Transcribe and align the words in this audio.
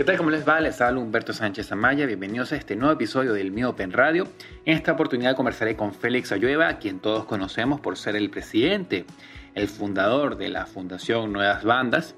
¿Qué 0.00 0.04
tal? 0.04 0.16
¿Cómo 0.16 0.30
les 0.30 0.48
va? 0.48 0.58
Les 0.60 0.80
habla 0.80 0.98
Humberto 0.98 1.34
Sánchez 1.34 1.70
Amaya. 1.72 2.06
Bienvenidos 2.06 2.52
a 2.52 2.56
este 2.56 2.74
nuevo 2.74 2.94
episodio 2.94 3.34
del 3.34 3.52
Mío 3.52 3.68
Open 3.68 3.92
Radio. 3.92 4.26
En 4.64 4.74
esta 4.74 4.92
oportunidad 4.92 5.36
conversaré 5.36 5.76
con 5.76 5.92
Félix 5.92 6.32
Ayueva, 6.32 6.78
quien 6.78 7.00
todos 7.00 7.26
conocemos 7.26 7.80
por 7.80 7.98
ser 7.98 8.16
el 8.16 8.30
presidente, 8.30 9.04
el 9.54 9.68
fundador 9.68 10.38
de 10.38 10.48
la 10.48 10.64
Fundación 10.64 11.34
Nuevas 11.34 11.64
Bandas. 11.64 12.14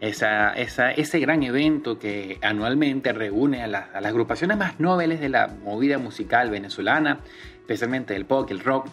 Esa, 0.00 0.54
ese 0.54 1.18
gran 1.18 1.42
evento 1.42 1.98
que 1.98 2.38
anualmente 2.40 3.12
reúne 3.12 3.62
a, 3.62 3.66
las 3.66 3.92
agrupaciones 3.92 4.56
más 4.56 4.80
nobles 4.80 5.20
de 5.20 5.28
la 5.28 5.48
movida 5.48 5.98
musical 5.98 6.48
venezolana, 6.48 7.20
especialmente 7.58 8.14
del 8.14 8.24
pop, 8.24 8.50
el 8.50 8.60
rock 8.60 8.86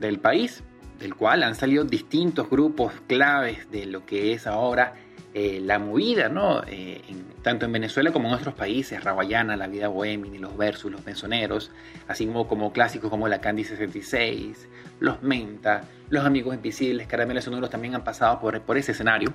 del 0.00 0.18
país, 0.18 0.64
del 0.98 1.14
cual 1.14 1.44
han 1.44 1.54
salido 1.54 1.84
distintos 1.84 2.50
grupos 2.50 2.94
claves 3.06 3.70
de 3.70 3.86
lo 3.86 4.04
que 4.04 4.32
es 4.32 4.48
ahora 4.48 4.94
eh, 5.32 5.60
la 5.62 5.78
movida, 5.78 6.28
¿no? 6.28 6.62
Eh, 6.66 7.02
tanto 7.42 7.64
en 7.64 7.70
Venezuela 7.70 8.10
como 8.10 8.26
en 8.28 8.34
otros 8.34 8.52
países, 8.52 9.02
Rawayana, 9.04 9.56
La 9.56 9.68
Vida 9.68 9.86
Bohemia, 9.86 10.40
Los 10.40 10.56
Versus, 10.56 10.90
Los 10.90 11.02
Pensoneros, 11.02 11.70
así 12.08 12.26
como, 12.26 12.48
como 12.48 12.72
clásicos 12.72 13.10
como 13.10 13.28
La 13.28 13.40
Candy 13.40 13.62
66, 13.62 14.68
Los 14.98 15.22
Menta, 15.22 15.84
Los 16.08 16.26
Amigos 16.26 16.56
Invisibles, 16.56 17.06
Caramelos 17.06 17.44
Sonoros 17.44 17.70
también 17.70 17.94
han 17.94 18.02
pasado 18.02 18.40
por, 18.40 18.60
por 18.62 18.76
ese 18.76 18.90
escenario. 18.90 19.32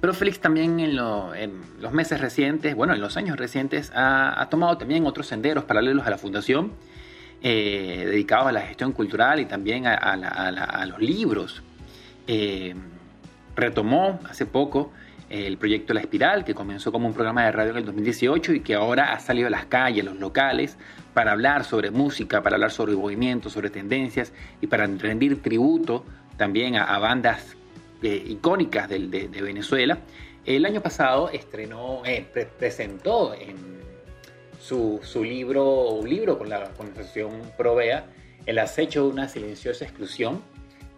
Pero 0.00 0.14
Félix 0.14 0.40
también 0.40 0.80
en, 0.80 0.96
los 0.96 1.92
meses 1.92 2.20
recientes, 2.20 2.74
bueno, 2.74 2.94
en 2.94 3.00
los 3.00 3.16
años 3.16 3.36
recientes, 3.36 3.92
ha, 3.94 4.48
tomado 4.50 4.78
también 4.78 5.06
otros 5.06 5.28
senderos 5.28 5.62
paralelos 5.62 6.08
a 6.08 6.10
la 6.10 6.18
fundación, 6.18 6.72
eh, 7.40 8.02
dedicados 8.04 8.48
a 8.48 8.52
la 8.52 8.62
gestión 8.62 8.90
cultural 8.90 9.38
y 9.38 9.44
también 9.44 9.86
a, 9.86 10.86
los 10.86 10.98
libros. 10.98 11.62
retomó 13.54 14.18
hace 14.28 14.44
poco 14.44 14.90
el 15.30 15.56
proyecto 15.58 15.94
La 15.94 16.00
Espiral, 16.00 16.44
que 16.44 16.54
comenzó 16.54 16.90
como 16.90 17.06
un 17.06 17.14
programa 17.14 17.44
de 17.44 17.52
radio 17.52 17.70
en 17.70 17.78
el 17.78 17.84
2018 17.86 18.52
y 18.52 18.60
que 18.60 18.74
ahora 18.74 19.12
ha 19.12 19.20
salido 19.20 19.46
a 19.46 19.50
las 19.50 19.64
calles, 19.66 20.04
los 20.04 20.16
locales, 20.16 20.76
para 21.14 21.32
hablar 21.32 21.64
sobre 21.64 21.90
música, 21.92 22.42
para 22.42 22.56
hablar 22.56 22.72
sobre 22.72 22.94
movimientos, 22.94 23.52
sobre 23.52 23.70
tendencias 23.70 24.32
y 24.60 24.66
para 24.66 24.86
rendir 24.86 25.40
tributo 25.40 26.04
también 26.36 26.76
a, 26.76 26.98
bandas 26.98 27.56
eh, 28.02 28.24
icónicas 28.26 28.88
de, 28.88 29.28
Venezuela. 29.28 29.98
El 30.44 30.66
año 30.66 30.80
pasado 30.80 31.30
estrenó, 31.30 32.02
eh, 32.04 32.26
presentó 32.58 33.34
en 33.34 33.80
su, 34.58 35.00
libro, 35.22 35.90
un 35.90 36.08
libro 36.08 36.38
con 36.38 36.48
la 36.48 36.58
organización 36.58 37.30
Provea, 37.56 38.06
El 38.46 38.58
acecho 38.58 39.04
de 39.04 39.10
una 39.10 39.28
silenciosa 39.28 39.84
exclusión, 39.84 40.42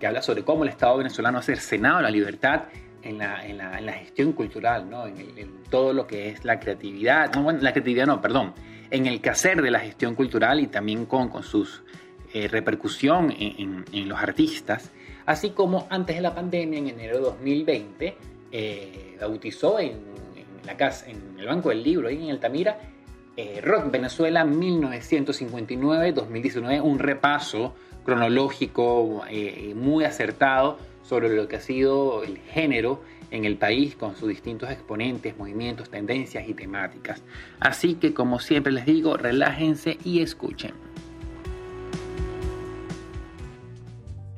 que 0.00 0.06
habla 0.06 0.22
sobre 0.22 0.42
cómo 0.42 0.62
el 0.62 0.70
Estado 0.70 0.96
venezolano 0.96 1.38
ha 1.38 1.42
cercenado 1.42 2.00
la 2.00 2.10
libertad 2.10 2.62
en 3.02 3.18
la, 3.18 3.46
en 3.46 3.58
la, 3.58 3.78
en 3.78 3.86
la 3.86 3.92
gestión 3.92 4.32
cultural, 4.32 4.88
¿no? 4.88 5.06
En, 5.06 5.62
todo 5.70 5.92
lo 5.92 6.06
que 6.06 6.28
es 6.28 6.44
la 6.44 6.60
creatividad, 6.60 7.32
no, 7.34 7.42
bueno, 7.42 7.60
la 7.62 7.72
creatividad 7.72 8.06
no, 8.06 8.20
perdón, 8.20 8.52
en 8.90 9.06
el 9.06 9.20
quehacer 9.20 9.62
de 9.62 9.70
la 9.70 9.80
gestión 9.80 10.14
cultural 10.14 10.60
y 10.60 10.66
también 10.66 11.06
con, 11.06 11.30
con 11.30 11.42
sus 11.42 11.82
eh, 12.34 12.48
repercusión 12.48 13.30
en, 13.30 13.84
en, 13.90 14.08
los 14.08 14.18
artistas, 14.18 14.90
así 15.24 15.50
como 15.50 15.86
antes 15.88 16.16
de 16.16 16.22
la 16.22 16.34
pandemia, 16.34 16.78
en 16.78 16.88
enero 16.88 17.16
de 17.16 17.22
2020, 17.22 18.16
eh, 18.52 19.16
bautizó 19.18 19.80
en, 19.80 20.12
la 20.66 20.76
casa, 20.76 21.06
en 21.08 21.36
el 21.38 21.46
Banco 21.46 21.70
del 21.70 21.82
Libro, 21.82 22.10
en 22.10 22.30
Altamira, 22.30 22.78
eh, 23.36 23.60
Rock 23.62 23.90
Venezuela 23.90 24.44
1959-2019, 24.44 26.82
un 26.82 26.98
repaso 26.98 27.74
cronológico 28.04 29.22
eh, 29.30 29.72
muy 29.74 30.04
acertado 30.04 30.76
sobre 31.02 31.34
lo 31.34 31.48
que 31.48 31.56
ha 31.56 31.60
sido 31.60 32.22
el 32.22 32.38
género 32.38 33.02
en 33.30 33.44
el 33.44 33.56
país 33.56 33.96
con 33.96 34.14
sus 34.14 34.28
distintos 34.28 34.70
exponentes, 34.70 35.36
movimientos, 35.36 35.90
tendencias 35.90 36.46
y 36.48 36.54
temáticas. 36.54 37.22
Así 37.60 37.94
que 37.94 38.14
como 38.14 38.38
siempre 38.38 38.72
les 38.72 38.86
digo, 38.86 39.16
relájense 39.16 39.98
y 40.04 40.20
escuchen. 40.20 40.72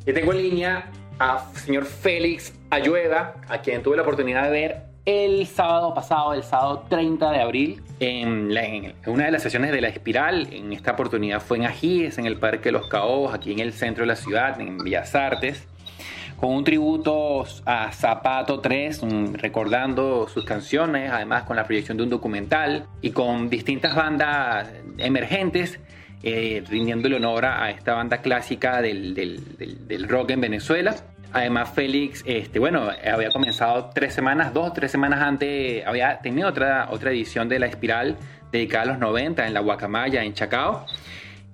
Y 0.06 0.12
tengo 0.12 0.32
en 0.32 0.42
línea 0.42 0.90
a 1.18 1.50
señor 1.54 1.84
Félix 1.84 2.54
Ayueda, 2.70 3.36
a 3.48 3.58
quien 3.58 3.82
tuve 3.82 3.96
la 3.96 4.02
oportunidad 4.02 4.44
de 4.44 4.50
ver 4.50 4.82
el 5.06 5.46
sábado 5.46 5.92
pasado, 5.92 6.32
el 6.32 6.42
sábado 6.42 6.86
30 6.88 7.30
de 7.30 7.40
abril, 7.40 7.82
en, 8.00 8.94
una 9.06 9.24
de 9.26 9.30
las 9.30 9.42
sesiones 9.42 9.70
de 9.70 9.80
La 9.80 9.88
Espiral. 9.88 10.48
En 10.52 10.72
esta 10.72 10.92
oportunidad 10.92 11.40
fue 11.40 11.58
en 11.58 11.64
Ajíes, 11.64 12.18
en 12.18 12.26
el 12.26 12.38
Parque 12.38 12.72
Los 12.72 12.88
Caobos, 12.88 13.34
aquí 13.34 13.52
en 13.52 13.58
el 13.58 13.72
centro 13.72 14.02
de 14.02 14.08
la 14.08 14.16
ciudad, 14.16 14.60
en 14.60 14.78
Bellas 14.78 15.14
Artes 15.14 15.66
con 16.36 16.50
un 16.50 16.64
tributo 16.64 17.44
a 17.64 17.92
Zapato 17.92 18.60
3, 18.60 19.02
recordando 19.34 20.28
sus 20.28 20.44
canciones, 20.44 21.10
además 21.10 21.44
con 21.44 21.56
la 21.56 21.64
proyección 21.64 21.96
de 21.96 22.02
un 22.02 22.10
documental 22.10 22.86
y 23.00 23.10
con 23.10 23.48
distintas 23.48 23.94
bandas 23.94 24.68
emergentes, 24.98 25.80
eh, 26.22 26.62
rindiéndole 26.68 27.16
honor 27.16 27.44
a 27.44 27.70
esta 27.70 27.94
banda 27.94 28.18
clásica 28.18 28.80
del, 28.80 29.14
del, 29.14 30.08
rock 30.08 30.30
en 30.30 30.40
Venezuela. 30.40 30.94
Además, 31.32 31.72
Félix, 31.74 32.22
este, 32.26 32.58
bueno, 32.58 32.88
había 33.12 33.30
comenzado 33.30 33.90
tres 33.92 34.14
semanas, 34.14 34.54
dos 34.54 34.70
o 34.70 34.72
tres 34.72 34.90
semanas 34.90 35.20
antes, 35.20 35.84
había 35.86 36.18
tenido 36.20 36.48
otra, 36.48 36.88
otra 36.90 37.10
edición 37.10 37.48
de 37.48 37.58
La 37.58 37.66
Espiral 37.66 38.16
dedicada 38.52 38.84
a 38.84 38.86
los 38.86 38.98
90 38.98 39.46
en 39.46 39.52
la 39.52 39.60
Guacamaya, 39.60 40.22
en 40.22 40.32
Chacao. 40.32 40.86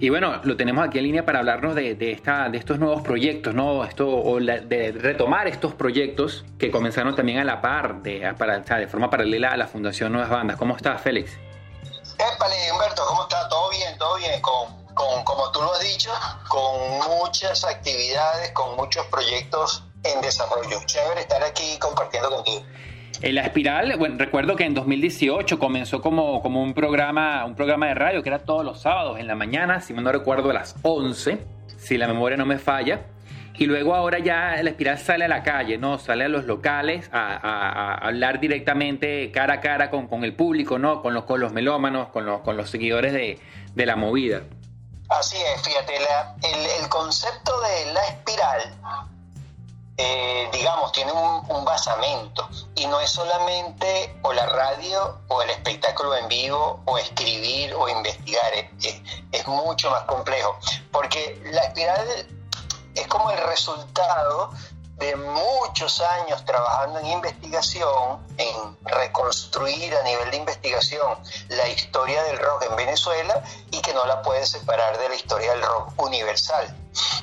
Y 0.02 0.08
bueno, 0.08 0.40
lo 0.44 0.56
tenemos 0.56 0.88
aquí 0.88 0.96
en 0.96 1.04
línea 1.04 1.26
para 1.26 1.40
hablarnos 1.40 1.74
de, 1.74 1.94
esta, 2.10 2.48
de 2.48 2.56
estos 2.56 2.78
nuevos 2.78 3.02
proyectos, 3.02 3.54
¿no? 3.54 3.84
Esto, 3.84 4.08
o 4.08 4.40
de 4.40 4.94
retomar 4.96 5.46
estos 5.46 5.74
proyectos 5.74 6.46
que 6.58 6.70
comenzaron 6.70 7.14
también 7.14 7.38
a 7.38 7.44
la 7.44 7.60
par, 7.60 8.00
de, 8.02 8.32
para, 8.38 8.60
de 8.60 8.88
forma 8.88 9.10
paralela 9.10 9.50
a 9.50 9.58
la 9.58 9.66
Fundación 9.66 10.12
Nuevas 10.12 10.30
Bandas. 10.30 10.56
¿Cómo 10.56 10.74
estás, 10.74 11.02
Félix? 11.02 11.32
Épale, 12.14 12.72
Humberto, 12.72 13.04
¿cómo 13.06 13.22
está? 13.24 13.46
¿Todo 13.50 13.68
bien? 13.68 13.98
¿Todo 13.98 14.16
bien? 14.16 14.40
Con, 14.40 14.86
con, 14.94 15.22
como 15.22 15.52
tú 15.52 15.60
lo 15.60 15.70
has 15.74 15.80
dicho, 15.80 16.10
con 16.48 17.18
muchas 17.18 17.62
actividades, 17.66 18.52
con 18.52 18.76
muchos 18.76 19.04
proyectos 19.08 19.84
en 20.04 20.18
desarrollo. 20.22 20.78
Chévere 20.86 21.20
estar 21.20 21.42
aquí 21.44 21.78
compartiendo 21.78 22.30
contigo. 22.30 22.62
La 23.22 23.42
Espiral, 23.42 23.96
bueno, 23.98 24.16
recuerdo 24.18 24.56
que 24.56 24.64
en 24.64 24.72
2018 24.72 25.58
comenzó 25.58 26.00
como, 26.00 26.40
como 26.40 26.62
un, 26.62 26.72
programa, 26.72 27.44
un 27.44 27.54
programa 27.54 27.88
de 27.88 27.94
radio 27.94 28.22
que 28.22 28.30
era 28.30 28.38
todos 28.38 28.64
los 28.64 28.80
sábados 28.80 29.18
en 29.18 29.26
la 29.26 29.34
mañana, 29.34 29.82
si 29.82 29.92
no 29.92 30.10
recuerdo 30.10 30.48
a 30.50 30.54
las 30.54 30.74
11, 30.82 31.38
si 31.76 31.98
la 31.98 32.06
memoria 32.08 32.38
no 32.38 32.46
me 32.46 32.58
falla. 32.58 33.02
Y 33.58 33.66
luego 33.66 33.94
ahora 33.94 34.20
ya 34.20 34.62
la 34.62 34.70
espiral 34.70 34.98
sale 34.98 35.26
a 35.26 35.28
la 35.28 35.42
calle, 35.42 35.76
¿no? 35.76 35.98
Sale 35.98 36.24
a 36.24 36.28
los 36.30 36.46
locales 36.46 37.10
a, 37.12 37.94
hablar 38.06 38.40
directamente 38.40 39.30
cara 39.30 39.54
a 39.54 39.60
cara 39.60 39.90
con, 39.90 40.08
con, 40.08 40.24
el 40.24 40.34
público, 40.34 40.78
¿no? 40.78 41.02
Con 41.02 41.12
los, 41.12 41.24
con 41.24 41.40
los 41.40 41.52
melómanos, 41.52 42.08
con 42.08 42.24
los, 42.24 42.40
con 42.40 42.56
los 42.56 42.70
seguidores 42.70 43.12
de, 43.12 43.38
de 43.74 43.86
la 43.86 43.96
movida. 43.96 44.44
Así 45.10 45.36
es, 45.36 45.62
fíjate, 45.62 45.92
el, 45.96 46.82
el, 46.82 46.88
concepto 46.88 47.52
de 47.60 47.92
la 47.92 48.00
espiral 48.06 49.09
eh, 50.02 50.48
digamos, 50.50 50.92
tiene 50.92 51.12
un, 51.12 51.64
basamento. 51.64 52.48
Y 52.74 52.86
no 52.86 53.00
es 53.00 53.10
solamente 53.10 54.18
o 54.22 54.32
la 54.32 54.46
radio 54.46 55.20
o 55.28 55.42
el 55.42 55.50
espectáculo 55.50 56.16
en 56.16 56.26
vivo 56.26 56.80
o 56.86 56.96
escribir 56.96 57.74
o 57.74 57.86
investigar, 57.86 58.52
es, 58.80 59.46
mucho 59.46 59.90
más 59.90 60.04
complejo, 60.04 60.58
porque 60.90 61.40
la 61.52 61.62
espiral 61.64 62.06
es 62.94 63.06
como 63.08 63.30
el 63.30 63.38
resultado 63.46 64.52
de 64.96 65.16
muchos 65.16 66.00
años 66.00 66.44
trabajando 66.46 67.00
en 67.00 67.06
investigación, 67.06 68.26
en 68.38 68.78
reconstruir 68.84 69.94
a 69.94 70.02
nivel 70.02 70.30
de 70.30 70.36
investigación 70.38 71.18
la 71.48 71.68
historia 71.68 72.22
del 72.24 72.38
rock 72.38 72.64
en 72.70 72.76
Venezuela 72.76 73.42
y 73.70 73.80
que 73.82 73.92
no 73.92 74.06
la 74.06 74.22
puede 74.22 74.46
separar 74.46 74.98
de 74.98 75.08
la 75.10 75.14
historia 75.14 75.50
del 75.50 75.62
rock 75.62 75.92
universal. 76.02 76.74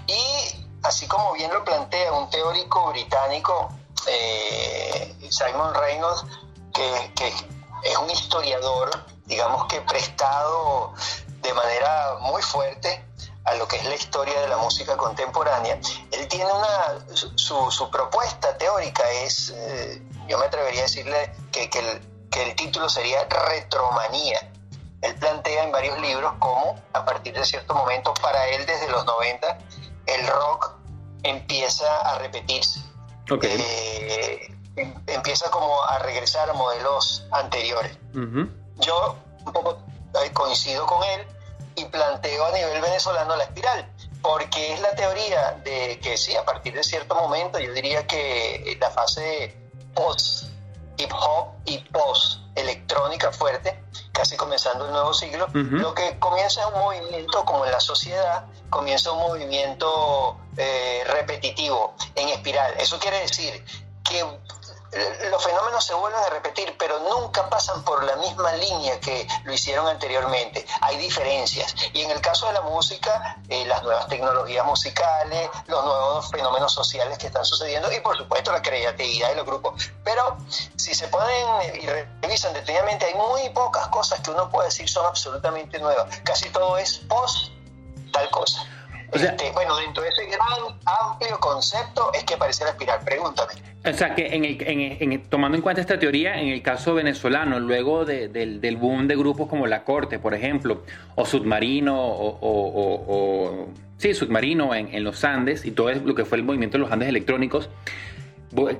Y 0.07 0.66
así 0.83 1.07
como 1.07 1.33
bien 1.33 1.51
lo 1.53 1.63
plantea 1.63 2.11
un 2.13 2.29
teórico 2.29 2.89
británico, 2.91 3.69
eh, 4.07 5.15
Simon 5.29 5.73
Reynolds, 5.73 6.25
que, 6.73 7.27
es 7.83 7.97
un 7.97 8.09
historiador, 8.09 8.89
digamos 9.25 9.65
que 9.67 9.81
prestado 9.81 10.93
de 11.41 11.53
manera 11.53 12.15
muy 12.21 12.41
fuerte 12.41 13.03
a 13.45 13.55
lo 13.55 13.67
que 13.67 13.77
es 13.77 13.85
la 13.85 13.95
historia 13.95 14.41
de 14.41 14.47
la 14.47 14.57
música 14.57 14.97
contemporánea, 14.97 15.79
él 16.11 16.27
tiene 16.27 16.51
una, 16.51 17.05
su, 17.15 17.89
propuesta 17.91 18.57
teórica 18.57 19.09
es, 19.11 19.53
eh, 19.55 20.01
yo 20.27 20.37
me 20.37 20.45
atrevería 20.45 20.81
a 20.81 20.83
decirle 20.83 21.33
que, 21.51 21.63
el, 21.63 22.29
que 22.29 22.43
el 22.43 22.55
título 22.55 22.89
sería 22.89 23.23
retromanía. 23.25 24.51
Él 25.01 25.15
plantea 25.15 25.63
en 25.63 25.71
varios 25.71 25.99
libros 26.01 26.33
cómo 26.39 26.75
a 26.93 27.05
partir 27.05 27.33
de 27.33 27.45
cierto 27.45 27.73
momento, 27.73 28.13
para 28.15 28.47
él 28.49 28.65
desde 28.65 28.89
los 28.89 29.05
90, 29.05 29.59
el 30.07 30.27
rock 30.27 30.75
empieza 31.23 31.85
a 32.01 32.19
repetirse. 32.19 32.81
Eh, 33.41 34.55
em, 34.77 34.93
empieza 35.07 35.49
como 35.49 35.83
a 35.83 35.99
regresar 35.99 36.49
a 36.49 36.53
modelos 36.53 37.25
anteriores. 37.31 37.97
Yo 38.79 39.15
un 39.45 39.53
poco 39.53 39.77
eh, 40.23 40.31
coincido 40.33 40.85
con 40.85 41.03
él 41.03 41.27
y 41.75 41.85
planteo 41.85 42.45
a 42.45 42.51
nivel 42.51 42.81
venezolano 42.81 43.35
la 43.35 43.43
espiral, 43.43 43.91
porque 44.21 44.73
es 44.73 44.81
la 44.81 44.95
teoría 44.95 45.51
de 45.63 45.99
que 45.99 46.17
sí, 46.17 46.35
a 46.35 46.43
partir 46.43 46.73
de 46.73 46.83
cierto 46.83 47.15
momento, 47.15 47.59
yo 47.59 47.71
diría 47.73 48.05
que 48.07 48.77
la 48.79 48.89
fase 48.89 49.55
post 49.93 50.45
hip 50.97 51.11
hop 51.13 51.49
y 51.65 51.77
post 51.79 52.41
electrónica 52.57 53.31
fuerte, 53.31 53.83
casi 54.11 54.35
comenzando 54.35 54.85
el 54.85 54.91
nuevo 54.91 55.13
siglo, 55.13 55.47
lo 55.53 55.93
que 55.93 56.17
comienza 56.19 56.61
es 56.61 56.67
un 56.67 56.81
movimiento, 56.81 57.45
como 57.45 57.65
en 57.65 57.71
la 57.71 57.79
sociedad, 57.79 58.45
comienza 58.69 59.11
un 59.11 59.19
movimiento 59.19 60.37
eh, 60.57 61.03
repetitivo, 61.05 61.95
en 62.15 62.29
espiral. 62.29 62.73
Eso 62.79 62.99
quiere 62.99 63.19
decir 63.19 63.63
que 64.03 64.25
los 65.29 65.43
fenómenos 65.43 65.85
se 65.85 65.93
vuelven 65.93 66.21
a 66.21 66.29
repetir, 66.29 66.75
pero 66.77 66.99
nunca 66.99 67.49
pasan 67.49 67.83
por 67.83 68.03
la 68.03 68.15
misma 68.17 68.53
línea 68.53 68.99
que 68.99 69.27
lo 69.43 69.53
hicieron 69.53 69.87
anteriormente. 69.87 70.65
Hay 70.81 70.97
diferencias. 70.97 71.75
Y 71.93 72.01
en 72.01 72.11
el 72.11 72.21
caso 72.21 72.47
de 72.47 72.53
la 72.53 72.61
música, 72.61 73.37
eh, 73.49 73.65
las 73.65 73.83
nuevas 73.83 74.07
tecnologías 74.07 74.65
musicales, 74.65 75.49
los 75.67 75.83
nuevos 75.83 76.29
fenómenos 76.31 76.73
sociales 76.73 77.17
que 77.17 77.27
están 77.27 77.45
sucediendo 77.45 77.91
y 77.91 77.99
por 77.99 78.17
supuesto 78.17 78.51
la 78.51 78.61
creatividad 78.61 79.29
de 79.29 79.35
los 79.35 79.45
grupos. 79.45 79.91
Pero 80.03 80.37
si 80.75 80.93
se 80.93 81.07
ponen 81.07 81.75
y 81.81 81.87
revisan 82.21 82.53
detenidamente, 82.53 83.05
hay 83.05 83.15
muy 83.15 83.49
pocas 83.49 83.87
cosas 83.89 84.19
que 84.21 84.31
uno 84.31 84.49
puede 84.49 84.69
decir 84.69 84.89
son 84.89 85.05
absolutamente 85.05 85.79
nuevas. 85.79 86.19
Casi 86.23 86.49
todo 86.49 86.77
es 86.77 86.99
post 87.09 87.51
tal 88.11 88.29
cosa. 88.29 88.65
Este, 89.13 89.51
bueno, 89.51 89.77
dentro 89.77 90.03
de 90.03 90.09
ese 90.09 90.25
gran 90.25 90.77
amplio 90.85 91.39
concepto 91.39 92.11
es 92.13 92.23
que 92.23 92.33
aparece 92.33 92.63
la 92.65 92.71
espiral. 92.71 92.99
Pregúntame. 93.05 93.53
O 93.85 93.93
sea, 93.93 94.13
que 94.13 94.27
en 94.27 95.11
el, 95.11 95.21
tomando 95.21 95.55
en 95.55 95.61
cuenta 95.61 95.81
esta 95.81 95.97
teoría, 95.97 96.39
en 96.39 96.49
el 96.49 96.61
caso 96.61 96.93
venezolano, 96.93 97.59
luego 97.59 98.03
del, 98.05 98.77
boom 98.77 99.07
de 99.07 99.15
grupos 99.15 99.47
como 99.47 99.65
La 99.65 99.83
Corte, 99.83 100.19
por 100.19 100.33
ejemplo, 100.33 100.83
o 101.15 101.25
Submarino, 101.25 101.95
o, 101.97 103.67
sí, 103.97 104.13
Submarino 104.13 104.75
en, 104.75 105.03
los 105.03 105.23
Andes, 105.23 105.65
y 105.65 105.71
todo 105.71 105.91
lo 105.93 106.15
que 106.15 106.25
fue 106.25 106.37
el 106.37 106.43
movimiento 106.43 106.77
de 106.77 106.83
los 106.83 106.91
Andes 106.91 107.07
electrónicos, 107.07 107.69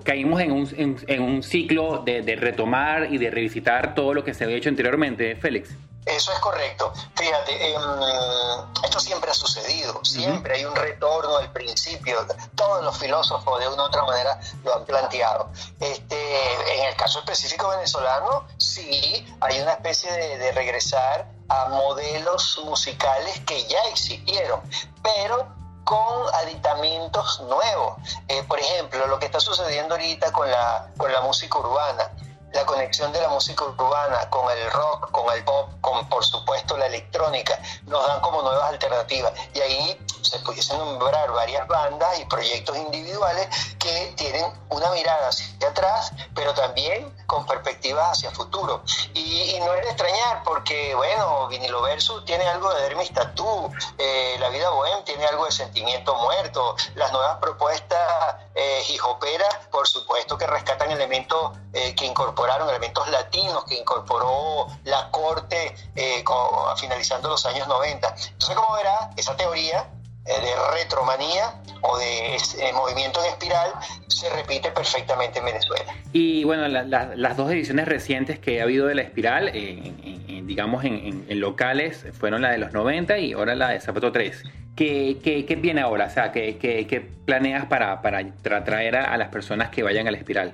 caímos 0.03 0.41
en 0.41 0.51
un, 0.51 0.97
en, 1.07 1.21
un 1.21 1.44
ciclo 1.44 2.03
de, 2.03 2.21
de 2.21 2.35
retomar 2.35 3.13
y 3.13 3.18
de 3.18 3.29
revisitar 3.29 3.95
todo 3.95 4.13
lo 4.13 4.24
que 4.25 4.33
se 4.33 4.44
había 4.44 4.57
hecho 4.57 4.69
anteriormente, 4.69 5.35
Félix. 5.35 5.75
Eso 6.07 6.31
es 6.31 6.39
correcto. 6.39 6.94
Fíjate, 7.15 7.74
em, 7.74 7.81
esto 8.81 9.00
siempre 9.00 9.30
ha 9.30 9.33
sucedido, 9.33 10.00
siempre 10.06 10.56
hay 10.56 10.65
un 10.65 10.74
retorno 10.74 11.36
al 11.36 11.51
principio. 11.51 12.25
Todos 12.56 12.81
los 12.83 12.98
filósofos 12.98 13.59
de 13.59 13.68
una 13.68 13.83
u 13.83 13.86
otra 13.88 14.04
manera 14.04 14.39
lo 14.63 14.75
han 14.75 14.86
planteado. 14.86 15.50
Este, 15.81 16.80
en 16.80 16.86
el 16.86 16.95
caso 16.95 17.19
específico 17.19 17.68
venezolano, 17.68 18.48
sí, 18.57 19.27
hay 19.42 19.59
una 19.59 19.74
especie 19.74 20.09
de, 20.12 20.51
regresar 20.54 21.27
a 21.50 21.65
modelos 21.65 22.60
musicales 22.63 23.42
que 23.42 23.65
ya 23.68 23.81
existieron, 23.89 24.62
pero 25.03 25.45
con 25.83 26.33
aditamentos 26.36 27.42
nuevos. 27.42 27.98
Eh, 28.30 28.44
por 28.44 28.60
ejemplo, 28.60 29.07
lo 29.07 29.19
que 29.19 29.25
está 29.25 29.42
sucediendo 29.42 29.95
ahorita 29.95 30.31
con 30.31 30.50
la, 30.50 30.89
con 30.98 31.12
la 31.12 31.19
música 31.19 31.60
urbana 31.60 32.12
la 32.54 32.66
conexión 32.66 33.12
de 33.12 33.22
la 33.22 33.30
música 33.30 33.66
urbana 33.66 34.30
con 34.30 34.50
el 34.52 34.72
rock, 34.72 35.12
con 35.12 35.34
el 35.34 35.44
pop, 35.44 35.70
con 35.82 36.08
por 36.10 36.26
supuesto 36.26 36.78
la 36.78 36.88
electrónica, 36.88 37.60
nos 37.84 38.06
dan 38.08 38.22
como 38.22 38.42
nuevas 38.42 38.70
alternativas. 38.70 39.34
Y 39.54 39.60
ahí 39.60 40.06
se 40.22 40.40
pudiesen 40.40 40.78
nombrar 40.78 41.32
varias 41.32 41.68
bandas 41.68 42.20
y 42.20 42.26
proyectos 42.26 42.76
individuales 42.78 43.48
que 43.80 44.14
tienen 44.18 44.46
una 44.70 44.90
mirada 44.92 45.30
hacia 45.30 45.70
atrás, 45.70 46.12
pero 46.36 46.54
también 46.54 47.14
con 47.26 47.46
perspectivas 47.46 48.12
hacia 48.12 48.32
futuro. 48.32 48.82
Y, 49.14 49.58
no 49.60 49.74
es 49.74 49.84
de 49.84 49.90
extrañar 49.90 50.44
porque, 50.44 50.96
bueno, 50.96 51.48
Vinilo 51.48 51.82
Versus 51.82 52.24
tiene 52.26 52.48
algo 52.48 52.74
de 52.74 52.84
Dermis 52.84 53.14
Tattoo, 53.14 53.72
eh, 53.98 54.38
La 54.40 54.50
Vida 54.50 54.70
Bohem 54.70 55.04
tiene 55.04 55.26
algo 55.26 55.46
de 55.46 55.52
Sentimiento 55.52 56.16
Muerto, 56.16 56.76
las 56.96 57.12
nuevas 57.12 57.38
propuestas 57.40 58.36
eh, 58.56 58.84
hijoperas, 58.90 59.68
por 59.72 59.88
supuesto 59.88 60.38
que 60.38 60.48
rescatan 60.48 60.92
elementos 60.92 61.52
eh, 61.74 61.96
que 61.96 62.06
incorporaron, 62.48 62.70
elementos 62.70 63.10
latinos 63.10 63.66
que 63.66 63.76
incorporó 63.76 64.68
la 64.86 65.10
corte 65.12 65.76
eh, 65.96 66.24
finalizando 66.80 67.30
los 67.30 67.46
años 67.46 67.68
90. 67.68 68.08
Entonces, 68.08 68.56
como 68.56 68.76
verá, 68.76 69.10
esa 69.18 69.36
teoría 69.36 69.88
eh, 70.26 70.34
de 70.42 70.82
retromanía 70.82 71.62
o 71.82 71.98
de 71.98 72.36
eh, 72.36 72.74
movimiento 72.74 73.20
en 73.24 73.32
espiral 73.32 73.72
se 74.08 74.30
repite 74.30 74.72
perfectamente 74.72 75.40
en 75.40 75.46
Venezuela. 75.46 75.94
Y 76.14 76.44
bueno, 76.44 76.68
las 76.68 77.38
dos 77.38 77.52
ediciones 77.52 77.88
recientes 77.88 78.40
que 78.40 78.62
ha 78.62 78.64
habido 78.64 78.88
de 78.88 78.96
la 78.96 79.02
espiral, 79.04 79.52
digamos 79.52 80.86
en, 80.86 81.26
locales, 81.40 82.06
fueron 82.18 82.42
la 82.42 82.50
de 82.50 82.58
los 82.58 82.72
90 82.72 83.18
y 83.20 83.34
ahora 83.34 83.56
la 83.56 83.70
de 83.70 83.80
Zapato 83.80 84.12
3. 84.12 84.44
¿Qué, 84.76 85.18
qué, 85.24 85.56
viene 85.56 85.82
ahora? 85.82 86.06
O 86.06 86.10
sea, 86.10 86.32
¿qué, 86.32 86.58
qué, 86.58 87.10
planeas 87.26 87.66
para, 87.66 88.02
para 88.02 88.20
atraer 88.20 88.96
a, 88.96 89.18
las 89.18 89.30
personas 89.30 89.70
que 89.70 89.84
vayan 89.84 90.08
a 90.08 90.12
la 90.12 90.18
espiral? 90.18 90.54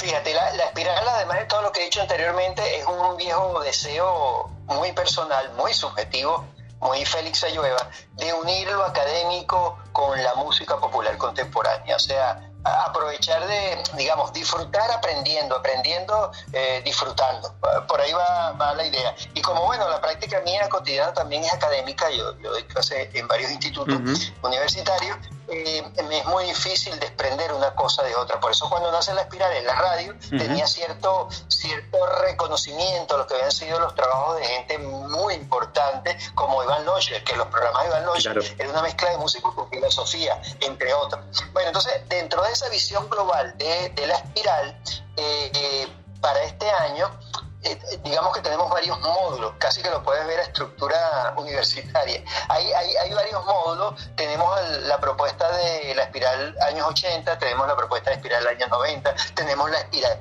Fíjate, 0.00 0.34
la, 0.34 0.52
la, 0.54 0.64
espiral, 0.64 1.06
además 1.08 1.38
de 1.40 1.44
todo 1.44 1.62
lo 1.62 1.72
que 1.72 1.82
he 1.82 1.84
dicho 1.84 2.00
anteriormente, 2.00 2.78
es 2.78 2.86
un 2.86 3.16
viejo 3.16 3.60
deseo 3.60 4.48
muy 4.66 4.92
personal, 4.92 5.52
muy 5.52 5.74
subjetivo 5.74 6.44
muy 6.80 7.04
Félix 7.04 7.44
Ayueva, 7.44 7.90
de 8.14 8.32
unir 8.32 8.68
lo 8.68 8.84
académico 8.84 9.78
con 9.92 10.20
la 10.22 10.34
música 10.34 10.78
popular 10.78 11.16
contemporánea. 11.18 11.96
O 11.96 11.98
sea, 11.98 12.49
aprovechar 12.64 13.46
de, 13.46 13.82
digamos, 13.96 14.32
disfrutar 14.32 14.90
aprendiendo, 14.90 15.56
aprendiendo, 15.56 16.30
eh, 16.52 16.82
disfrutando. 16.84 17.54
Por 17.88 18.00
ahí 18.00 18.12
va, 18.12 18.74
la 18.74 18.86
idea. 18.86 19.14
Y 19.34 19.42
como, 19.42 19.64
bueno, 19.64 19.88
la 19.88 20.00
práctica 20.00 20.40
mía 20.40 20.68
cotidiana 20.68 21.12
también 21.12 21.44
es 21.44 21.52
académica, 21.52 22.10
yo, 22.10 22.36
yo 22.38 22.50
doy 22.52 22.62
clase 22.64 23.10
en 23.14 23.26
varios 23.26 23.50
institutos 23.50 23.98
universitarios, 24.42 25.16
eh, 25.52 25.82
me 26.08 26.18
es 26.18 26.26
muy 26.26 26.44
difícil 26.44 26.98
desprender 27.00 27.52
una 27.52 27.74
cosa 27.74 28.02
de 28.02 28.14
otra. 28.14 28.38
Por 28.38 28.52
eso 28.52 28.68
cuando 28.68 28.92
nace 28.92 29.12
la 29.14 29.22
espiral 29.22 29.52
en 29.52 29.66
la 29.66 29.74
radio, 29.74 30.14
tenía 30.30 30.66
cierto, 30.66 31.28
cierto 31.48 31.98
reconocimiento 32.22 33.14
a 33.14 33.18
lo 33.18 33.26
que 33.26 33.34
habían 33.34 33.50
sido 33.50 33.80
los 33.80 33.94
trabajos 33.94 34.36
de 34.36 34.44
gente 34.44 34.78
muy 34.78 35.34
importante, 35.34 36.16
como 36.34 36.62
Iván 36.62 36.84
Locher, 36.84 37.24
que 37.24 37.34
los 37.36 37.48
programas 37.48 37.82
de 37.82 37.88
Iván 37.88 38.06
Locher 38.06 38.56
era 38.58 38.70
una 38.70 38.82
mezcla 38.82 39.10
de 39.10 39.16
música 39.16 39.48
con 39.54 39.68
filosofía, 39.70 40.40
entre 40.60 40.94
otros. 40.94 41.24
Bueno, 41.52 41.68
entonces, 41.68 42.00
dentro 42.08 42.42
de 42.42 42.49
esa 42.50 42.68
visión 42.68 43.08
global 43.08 43.56
de, 43.58 44.06
la 44.06 44.14
espiral, 44.14 44.80
eh, 45.16 45.50
eh, 45.54 45.88
para 46.20 46.42
este 46.42 46.68
año, 46.70 47.10
eh, 47.62 47.78
digamos 48.04 48.34
que 48.34 48.40
tenemos 48.40 48.70
varios 48.70 48.98
módulos, 49.00 49.52
casi 49.58 49.82
que 49.82 49.90
lo 49.90 50.02
puedes 50.02 50.26
ver 50.26 50.40
a 50.40 50.42
estructura 50.44 51.34
universitaria. 51.36 52.24
Hay, 52.48 52.72
hay, 52.72 53.12
varios 53.12 53.44
módulos, 53.44 53.94
tenemos 54.16 54.58
la 54.82 54.98
propuesta 54.98 55.50
de 55.52 55.94
la 55.94 56.04
espiral 56.04 56.56
años 56.66 56.86
80, 56.88 57.38
tenemos 57.38 57.66
la 57.66 57.76
propuesta 57.76 58.10
de 58.10 58.16
espiral 58.16 58.46
años 58.46 58.70
90, 58.70 59.14
tenemos 59.34 59.70
la 59.70 59.78
espiral 59.78 60.18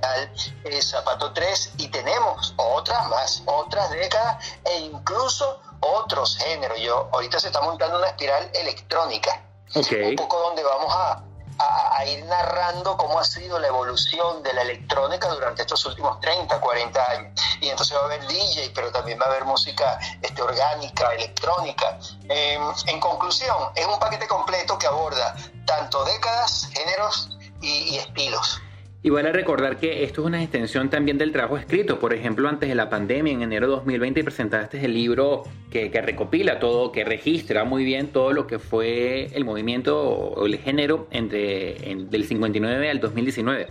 Zapato 0.82 1.32
3 1.32 1.74
y 1.78 1.88
tenemos 1.90 2.54
otras 2.58 3.08
más, 3.08 3.44
otras 3.46 3.90
décadas 3.92 4.46
e 4.66 4.80
incluso 4.80 5.62
otros 5.80 6.36
géneros. 6.38 6.80
Yo, 6.80 7.10
ahorita 7.14 7.40
se 7.40 7.48
está 7.48 7.62
montando 7.62 8.00
una 8.00 8.08
espiral 8.08 8.50
electrónica, 8.54 9.44
un 9.76 10.16
poco 10.16 10.40
donde 10.40 10.64
vamos 10.64 10.94
a 10.94 11.24
a, 11.60 12.06
ir 12.06 12.26
narrando 12.26 12.96
cómo 12.98 13.20
ha 13.20 13.24
sido 13.24 13.60
la 13.60 13.68
evolución 13.68 14.42
de 14.42 14.54
la 14.54 14.62
electrónica 14.62 15.28
durante 15.30 15.62
estos 15.64 15.86
últimos 15.86 16.20
30, 16.22 16.60
40 16.60 17.12
años. 17.12 17.42
Y 17.62 17.70
entonces 17.70 17.96
va 17.98 18.02
a 18.02 18.06
haber 18.06 18.26
DJ, 18.28 18.72
pero 18.74 18.92
también 18.92 19.20
va 19.20 19.26
a 19.26 19.30
haber 19.30 19.46
música 19.46 20.00
este, 20.22 20.42
orgánica, 20.42 21.14
electrónica. 21.14 22.00
Em, 22.30 22.62
en 22.88 23.00
conclusión, 23.00 23.58
es 23.76 23.86
un 23.86 24.00
paquete 24.00 24.28
completo 24.28 24.78
que 24.80 24.88
aborda 24.88 25.36
tanto 25.66 26.04
décadas, 26.06 26.70
géneros 26.74 27.38
y 27.62 27.98
estilos. 27.98 28.62
Y 29.02 29.10
vale 29.12 29.32
recordar 29.32 29.78
que 29.78 30.04
esto 30.04 30.22
es 30.22 30.28
una 30.28 30.44
extensión 30.44 30.90
también 30.90 31.18
del 31.18 31.32
trabajo 31.32 31.58
escrito. 31.58 32.00
Por 32.00 32.14
ejemplo, 32.14 32.50
antes 32.50 32.68
de 32.68 32.76
la 32.76 32.90
pandemia, 32.90 33.32
en 33.32 33.42
enero 33.42 33.68
de 33.68 33.76
2020, 33.76 34.24
presentaste 34.26 34.84
el 34.84 34.94
libro 34.94 35.44
que, 35.72 35.90
recopila 35.90 36.60
todo, 36.60 36.92
que 36.92 37.06
registra 37.06 37.64
muy 37.64 37.86
bien 37.86 38.12
todo 38.12 38.34
lo 38.34 38.46
que 38.46 38.60
fue 38.60 39.26
el 39.34 39.46
movimiento 39.46 40.02
o 40.02 40.46
el 40.46 40.58
género 40.58 41.08
entre 41.12 41.76
del 42.10 42.28
59 42.28 42.90
al 42.90 43.00
2019. 43.00 43.68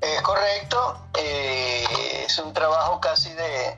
Es 0.00 0.22
correcto. 0.22 1.08
Eh, 1.18 1.84
es 2.26 2.38
un 2.38 2.52
trabajo 2.52 3.00
casi 3.00 3.30
de, 3.30 3.76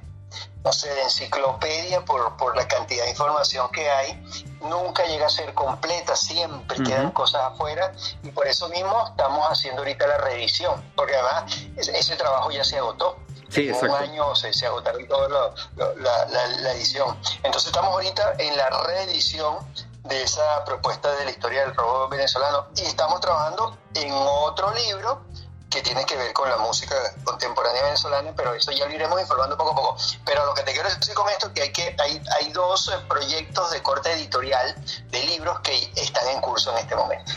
no 0.64 0.72
sé, 0.72 0.92
de 0.92 1.02
enciclopedia 1.02 2.04
por, 2.04 2.36
por 2.36 2.56
la 2.56 2.66
cantidad 2.66 3.04
de 3.04 3.10
información 3.10 3.68
que 3.70 3.88
hay 3.90 4.22
nunca 4.60 5.04
llega 5.06 5.26
a 5.26 5.30
ser 5.30 5.54
completa, 5.54 6.16
siempre 6.16 6.82
quedan 6.82 7.10
cosas 7.12 7.42
afuera 7.52 7.92
y 8.22 8.30
por 8.30 8.46
eso 8.46 8.68
mismo 8.68 9.06
estamos 9.08 9.46
haciendo 9.48 9.82
ahorita 9.82 10.06
la 10.06 10.18
reedición, 10.18 10.82
porque 10.96 11.14
además 11.14 11.58
ese, 11.76 12.16
trabajo 12.16 12.50
ya 12.50 12.64
se 12.64 12.78
agotó. 12.78 13.16
Sí, 13.48 13.70
un 13.70 13.90
año 13.90 14.34
se, 14.34 14.52
se 14.52 14.66
agotaron 14.66 15.06
toda 15.08 15.28
la, 15.28 16.26
la, 16.26 16.72
edición. 16.72 17.18
Entonces 17.42 17.68
estamos 17.68 17.92
ahorita 17.92 18.34
en 18.38 18.56
la 18.56 18.68
reedición 18.68 19.56
de 20.04 20.22
esa 20.22 20.64
propuesta 20.64 21.10
de 21.16 21.24
la 21.24 21.30
historia 21.30 21.60
del 21.62 21.74
robo 21.74 22.08
venezolano 22.08 22.66
y 22.76 22.82
estamos 22.82 23.20
trabajando 23.20 23.76
en 23.94 24.12
otro 24.12 24.72
libro 24.74 25.22
que 25.70 25.82
tiene 25.82 26.04
que 26.06 26.16
ver 26.16 26.32
con 26.32 26.48
la 26.48 26.58
música 26.58 26.94
contemporánea 27.24 27.82
venezolana, 27.84 28.32
pero 28.34 28.54
eso 28.54 28.72
ya 28.72 28.86
lo 28.86 28.94
iremos 28.94 29.20
informando 29.20 29.56
poco 29.56 29.72
a 29.72 29.74
poco. 29.74 29.96
Pero 30.24 30.46
lo 30.46 30.54
que 30.54 30.62
te 30.62 30.72
quiero 30.72 30.88
decir 30.88 31.14
con 31.14 31.28
esto 31.28 31.48
es 31.48 31.52
que 31.52 31.62
hay, 31.62 31.72
que, 31.72 31.96
hay, 31.98 32.22
hay 32.36 32.52
dos 32.52 32.88
eh, 32.88 33.04
proyectos 33.08 33.70
de 33.72 33.82
corte 33.82 34.12
editorial 34.12 34.74
de 35.10 35.22
libros 35.24 35.60
que 35.60 35.74
están 36.00 36.26
en 36.34 36.40
curso 36.40 36.72
en 36.72 36.78
este 36.78 36.96
momento. 36.96 37.32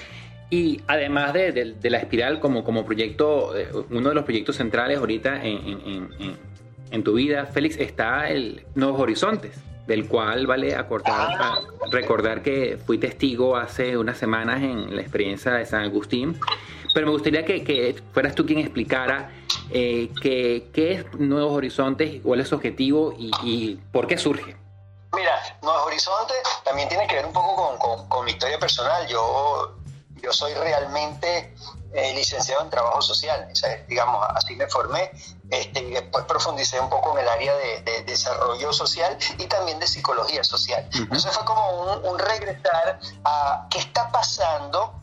Y 0.51 0.81
además 0.88 1.31
de, 1.31 1.77
la 1.81 1.97
espiral 1.97 2.41
como, 2.41 2.65
como 2.65 2.85
proyecto, 2.85 3.57
eh, 3.57 3.69
uno 3.89 4.09
de 4.09 4.15
los 4.15 4.25
proyectos 4.25 4.57
centrales 4.57 5.00
ahorita 5.00 5.41
en, 5.43 7.03
tu 7.05 7.13
vida, 7.13 7.45
Félix, 7.45 7.77
está 7.77 8.27
el 8.27 8.65
Nuevos 8.75 9.00
Horizontes, 9.00 9.55
del 9.88 10.09
cual 10.09 10.47
vale 10.47 10.75
acortar, 10.75 11.61
recordar 11.89 12.41
que 12.41 12.77
fui 12.85 12.97
testigo 12.97 13.55
hace 13.55 13.97
unas 13.97 14.17
semanas 14.17 14.61
en 14.61 14.93
la 14.93 15.01
experiencia 15.01 15.53
de 15.53 15.65
San 15.65 15.83
Agustín. 15.83 16.38
Pero 16.93 17.07
me 17.07 17.12
gustaría 17.13 17.45
que, 17.45 18.01
fueras 18.13 18.36
tú 18.36 18.45
quien 18.45 18.60
explicara 18.60 19.31
eh, 19.69 20.10
qué, 20.21 20.69
es 20.74 21.19
Nuevos 21.19 21.53
Horizontes, 21.53 22.21
cuál 22.24 22.41
es 22.41 22.50
su 22.50 22.55
objetivo 22.55 23.13
y, 23.17 23.75
por 23.91 24.07
qué 24.07 24.17
surge. 24.17 24.55
Mira, 25.13 25.57
Nuevos 25.62 25.88
Horizontes 25.88 26.38
también 26.63 26.88
tiene 26.89 27.07
que 27.07 27.15
ver 27.15 27.25
un 27.25 27.33
poco 27.33 27.77
con, 27.77 28.07
con 28.07 28.25
mi 28.25 28.31
historia 28.31 28.57
personal. 28.60 29.07
Yo 29.07 29.81
yo 30.21 30.31
soy 30.31 30.53
realmente 30.53 31.53
eh, 31.93 32.13
licenciado 32.13 32.63
en 32.63 32.69
trabajo 32.69 33.01
social, 33.01 33.51
digamos, 33.88 34.25
así 34.36 34.55
me 34.55 34.67
formé 34.67 35.12
este, 35.50 35.81
y 35.81 35.91
después 35.91 36.25
profundicé 36.25 36.79
un 36.79 36.89
poco 36.89 37.12
en 37.13 37.24
el 37.24 37.29
área 37.29 37.53
de, 37.55 38.03
desarrollo 38.05 38.71
social 38.71 39.17
y 39.38 39.45
también 39.48 39.79
de 39.79 39.88
psicología 39.88 40.43
social. 40.43 40.88
Entonces 40.93 41.31
fue 41.31 41.43
como 41.45 41.93
un, 42.10 42.19
regresar 42.19 43.00
a 43.24 43.67
qué 43.69 43.79
está 43.79 44.12
pasando 44.12 44.93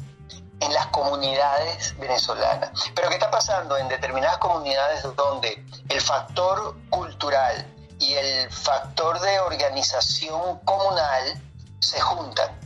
en 0.60 0.72
las 0.72 0.86
comunidades 0.88 1.96
venezolanas. 1.98 2.70
Pero 2.94 3.08
¿qué 3.08 3.14
está 3.14 3.30
pasando 3.30 3.76
en 3.76 3.88
determinadas 3.88 4.38
comunidades 4.38 5.02
donde 5.16 5.64
el 5.88 6.00
factor 6.00 6.76
cultural 6.90 7.66
y 7.98 8.14
el 8.14 8.50
factor 8.50 9.20
de 9.20 9.40
organización 9.40 10.58
comunal 10.64 11.40
se 11.80 12.00
juntan? 12.00 12.58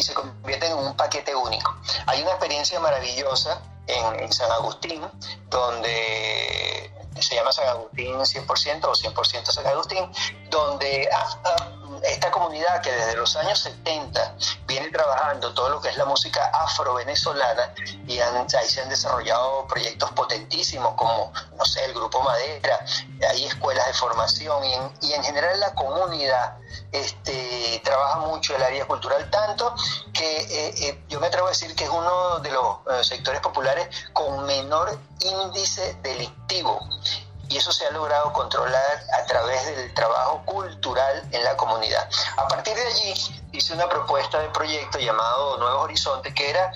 y 0.00 0.02
se 0.02 0.14
convierten 0.14 0.72
en 0.72 0.78
un 0.78 0.96
paquete 0.96 1.34
único. 1.34 1.76
Hay 2.06 2.22
una 2.22 2.30
experiencia 2.30 2.80
maravillosa 2.80 3.60
en, 3.86 4.32
San 4.32 4.50
Agustín, 4.50 5.02
donde 5.50 6.90
se 7.20 7.34
llama 7.34 7.52
San 7.52 7.68
Agustín 7.68 8.14
100% 8.14 8.84
o 8.84 8.92
100% 8.92 9.46
San 9.50 9.66
Agustín, 9.66 10.10
donde 10.48 11.08
esta 12.02 12.30
comunidad 12.30 12.80
que 12.82 12.90
desde 12.90 13.16
los 13.16 13.34
años 13.36 13.58
70 13.60 14.36
viene 14.66 14.88
trabajando 14.90 15.52
todo 15.54 15.68
lo 15.70 15.80
que 15.80 15.88
es 15.88 15.96
la 15.96 16.04
música 16.04 16.46
afro-venezolana 16.52 17.74
y 18.06 18.18
ahí 18.20 18.68
se 18.68 18.80
han 18.82 18.88
desarrollado 18.88 19.66
proyectos 19.66 20.10
potentísimos 20.12 20.94
como, 20.94 21.32
no 21.56 21.64
sé, 21.64 21.84
el 21.84 21.94
Grupo 21.94 22.22
Madera, 22.22 22.84
hay 23.28 23.46
escuelas 23.46 23.86
de 23.86 23.92
formación 23.94 24.64
y 24.64 24.74
en, 24.74 24.92
y 25.02 25.12
en 25.12 25.22
general 25.22 25.60
la 25.60 25.74
comunidad 25.74 26.56
este, 26.92 27.80
trabaja 27.84 28.18
mucho 28.20 28.56
el 28.56 28.62
área 28.62 28.86
cultural, 28.86 29.28
tanto 29.30 29.74
que 30.12 30.40
eh, 30.40 30.74
eh, 30.88 31.04
yo 31.08 31.20
me 31.20 31.28
atrevo 31.28 31.46
a 31.46 31.50
decir 31.50 31.74
que 31.74 31.84
es 31.84 31.90
uno 31.90 32.38
de 32.40 32.50
los 32.50 32.78
eh, 32.90 33.04
sectores 33.04 33.40
populares 33.40 33.88
con 34.12 34.44
menor 34.46 34.98
índice 35.20 35.96
delictivo 36.02 36.80
y 37.50 37.56
eso 37.56 37.72
se 37.72 37.84
ha 37.84 37.90
logrado 37.90 38.32
controlar 38.32 39.04
a 39.12 39.26
través 39.26 39.66
del 39.66 39.92
trabajo 39.92 40.42
cultural 40.46 41.22
en 41.32 41.42
la 41.42 41.56
comunidad. 41.56 42.08
A 42.36 42.46
partir 42.46 42.74
de 42.76 42.86
allí 42.86 43.12
hice 43.52 43.74
una 43.74 43.88
propuesta 43.88 44.38
de 44.38 44.48
proyecto 44.50 44.98
llamado 44.98 45.58
Nuevos 45.58 45.84
Horizontes 45.84 46.32
que 46.32 46.48
era 46.48 46.72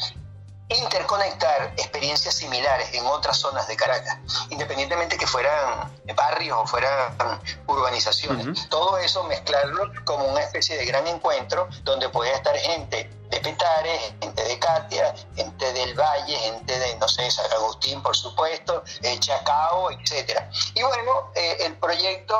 interconectar 0.68 1.73
experiencias 1.76 2.35
similares 2.35 2.88
en 2.94 3.04
otras 3.06 3.37
zonas 3.37 3.66
de 3.68 3.76
Caracas, 3.76 4.18
independientemente 4.50 5.18
que 5.18 5.26
fueran 5.26 5.92
barrios 6.16 6.59
o 6.59 6.66
fueran 6.66 7.40
urbanizaciones. 7.66 8.68
Todo 8.68 8.99
eso 8.99 9.25
mezclarlo 9.25 9.90
como 10.04 10.25
una 10.25 10.40
especie 10.40 10.76
de 10.76 10.85
gran 10.87 11.06
encuentro 11.06 11.68
donde 11.83 12.09
puede 12.09 12.33
estar 12.33 12.56
gente 12.56 13.11
de 13.30 13.40
Petare, 13.40 13.99
gente 14.21 14.44
de 14.44 14.59
Katia, 14.59 15.14
gente 15.35 15.73
del 15.73 15.94
Valle, 15.94 16.37
gente 16.37 16.78
de, 16.78 16.97
no 16.97 17.09
sé, 17.09 17.30
San 17.30 17.50
Agustín, 17.52 18.02
por 18.02 18.16
supuesto, 18.16 18.85
eh, 19.02 19.18
Chacao, 19.18 19.90
etcétera. 19.90 20.49
Y 20.75 20.83
bueno, 20.83 21.30
eh, 21.35 21.56
el 21.61 21.76
proyecto 21.76 22.35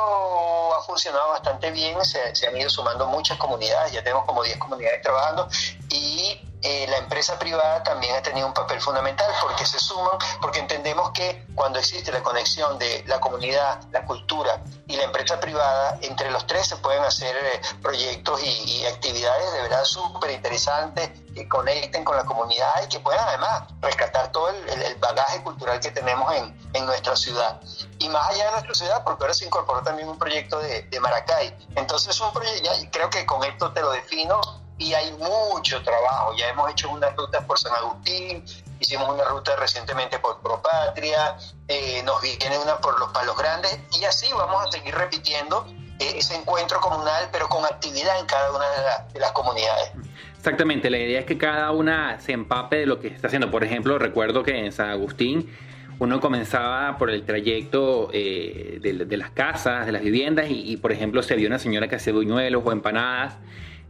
ha 0.75 0.81
funcionado 0.83 1.29
bastante 1.29 1.71
bien, 1.71 2.03
se, 2.05 2.35
se 2.35 2.47
han 2.47 2.57
ido 2.57 2.69
sumando 2.69 3.07
muchas 3.07 3.37
comunidades, 3.37 3.91
ya 3.91 4.03
tenemos 4.03 4.25
como 4.25 4.43
10 4.43 4.57
comunidades 4.57 5.01
trabajando 5.01 5.47
y 5.89 6.41
eh, 6.67 6.87
la 6.89 6.97
empresa 6.97 7.37
privada 7.37 7.83
también 7.83 8.15
ha 8.15 8.23
tenido 8.23 8.47
un 8.47 8.53
papel 8.53 8.81
fundamental 8.81 9.31
porque 9.39 9.67
se 9.67 9.77
suman, 9.77 10.17
porque 10.41 10.57
entendemos 10.57 11.11
que 11.11 11.45
cuando 11.53 11.77
existe 11.77 12.11
la 12.11 12.23
conexión 12.23 12.79
de 12.79 13.03
la 13.05 13.19
comunidad, 13.19 13.83
la 13.91 14.03
cultura 14.03 14.63
y 14.87 14.95
la 14.95 15.03
empresa 15.03 15.39
privada, 15.39 15.99
entre 16.01 16.31
los 16.31 16.47
tres 16.47 16.65
se 16.65 16.77
pueden 16.77 17.03
hacer 17.03 17.35
eh, 17.35 17.61
proyectos 17.83 18.41
y, 18.43 18.83
actividades 18.85 19.53
de 19.53 19.61
verdad 19.61 19.83
súper 19.83 20.31
interesantes 20.31 21.11
que 21.35 21.47
conecten 21.47 22.03
con 22.03 22.17
la 22.17 22.23
comunidad 22.23 22.71
y 22.83 22.87
que 22.87 22.99
puedan 22.99 23.27
además 23.27 23.63
rescatar 23.81 24.31
todo 24.31 24.49
el, 24.49 24.95
bagaje 24.95 25.43
cultural 25.43 25.79
que 25.79 25.91
tenemos 25.91 26.33
en, 26.33 26.57
en, 26.73 26.85
nuestra 26.87 27.15
ciudad. 27.15 27.61
Y 27.99 28.09
más 28.09 28.27
allá 28.29 28.45
de 28.45 28.51
nuestra 28.51 28.73
ciudad, 28.73 29.03
porque 29.03 29.23
ahora 29.23 29.33
se 29.35 29.45
incorporó 29.45 29.83
también 29.83 30.09
un 30.09 30.17
proyecto 30.17 30.57
de, 30.59 30.81
de 30.83 30.99
Maracay. 30.99 31.55
Entonces, 31.75 32.19
un 32.19 32.31
proyecto, 32.31 32.69
creo 32.91 33.09
que 33.11 33.25
con 33.25 33.43
esto 33.43 33.71
te 33.71 33.81
lo 33.81 33.91
defino, 33.91 34.64
y 34.77 34.93
hay 34.93 35.11
mucho 35.13 35.81
trabajo. 35.83 36.33
Ya 36.37 36.49
hemos 36.49 36.69
hecho 36.71 36.89
una 36.89 37.09
ruta 37.11 37.45
por 37.45 37.57
San 37.57 37.73
Agustín, 37.73 38.43
hicimos 38.79 39.09
una 39.09 39.23
ruta 39.25 39.55
recientemente 39.55 40.19
por 40.19 40.39
Propatria, 40.41 41.37
eh, 41.67 42.01
nos 42.03 42.21
viene 42.21 42.57
una 42.57 42.77
por 42.77 42.99
los 42.99 43.09
Palos 43.11 43.37
Grandes 43.37 43.79
y 43.99 44.05
así 44.05 44.27
vamos 44.33 44.67
a 44.67 44.71
seguir 44.71 44.93
repitiendo 44.93 45.65
eh, 45.99 46.13
ese 46.17 46.35
encuentro 46.35 46.79
comunal, 46.79 47.29
pero 47.31 47.47
con 47.47 47.63
actividad 47.65 48.19
en 48.19 48.25
cada 48.25 48.51
una 48.51 48.65
de, 49.13 49.19
las 49.19 49.31
comunidades. 49.31 49.91
Exactamente, 50.37 50.89
la 50.89 50.97
idea 50.97 51.21
es 51.21 51.25
que 51.25 51.37
cada 51.37 51.71
una 51.71 52.19
se 52.19 52.33
empape 52.33 52.77
de 52.77 52.85
lo 52.85 52.99
que 52.99 53.07
está 53.07 53.27
haciendo. 53.27 53.49
Por 53.49 53.63
ejemplo, 53.63 53.97
recuerdo 53.97 54.43
que 54.43 54.65
en 54.65 54.71
San 54.71 54.89
Agustín 54.89 55.51
uno 55.97 56.19
comenzaba 56.19 56.97
por 56.97 57.09
el 57.09 57.25
trayecto 57.25 58.09
eh, 58.11 58.79
de, 58.81 59.17
las 59.17 59.31
casas, 59.31 59.85
de 59.85 59.93
las 59.93 60.01
viviendas, 60.01 60.49
y, 60.49 60.71
y, 60.71 60.77
por 60.77 60.91
ejemplo 60.91 61.23
se 61.23 61.35
vio 61.35 61.47
una 61.47 61.57
señora 61.57 61.87
que 61.87 61.95
hacía 61.95 62.11
buñuelos 62.11 62.61
o 62.63 62.71
empanadas 62.73 63.37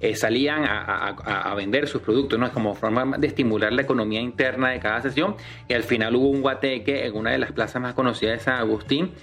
eh, 0.02 0.16
salían 0.16 0.66
a, 0.68 1.54
vender 1.56 1.88
sus 1.88 2.02
productos, 2.02 2.38
¿no? 2.38 2.46
Es 2.46 2.52
como 2.52 2.76
forma 2.76 3.18
de 3.18 3.28
estimular 3.28 3.72
la 3.72 3.82
economía 3.82 4.20
interna 4.20 4.70
de 4.70 4.80
cada 4.80 5.02
sesión. 5.02 5.38
Y 5.68 5.74
al 5.74 5.84
final 5.84 6.16
hubo 6.16 6.30
un 6.30 6.42
guateque 6.42 7.06
en 7.06 7.16
una 7.16 7.32
de 7.32 7.38
las 7.38 7.54
plazas 7.54 7.82
más 7.82 7.94
conocidas 7.94 8.40
de 8.40 8.44
San 8.44 8.56
Agustín, 8.56 9.14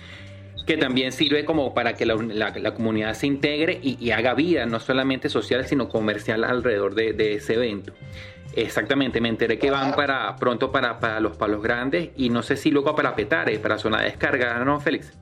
que 0.66 0.76
también 0.78 1.12
sirve 1.12 1.44
como 1.44 1.74
para 1.74 1.94
que 1.94 2.06
la, 2.06 2.74
comunidad 2.74 3.14
se 3.14 3.26
integre 3.26 3.80
y, 3.82 4.10
haga 4.12 4.34
vida, 4.34 4.64
no 4.64 4.80
solamente 4.80 5.28
social, 5.28 5.66
sino 5.66 5.88
comercial 5.88 6.44
alrededor 6.44 6.94
de, 6.94 7.34
ese 7.34 7.54
evento. 7.54 7.92
Exactamente, 8.54 9.20
me 9.20 9.28
enteré 9.28 9.58
que 9.58 9.70
van 9.70 9.94
para 9.94 10.36
pronto 10.36 10.70
para, 10.70 11.00
para 11.00 11.20
los 11.20 11.36
palos 11.36 11.62
grandes 11.62 12.10
y 12.16 12.28
no 12.28 12.42
sé 12.42 12.56
si 12.56 12.70
luego 12.70 12.94
para 12.94 13.14
Petare, 13.14 13.58
para 13.58 13.78
zona 13.78 13.98
de 13.98 14.04
descarga, 14.04 14.58
¿no, 14.58 14.78
Félix? 14.78 15.12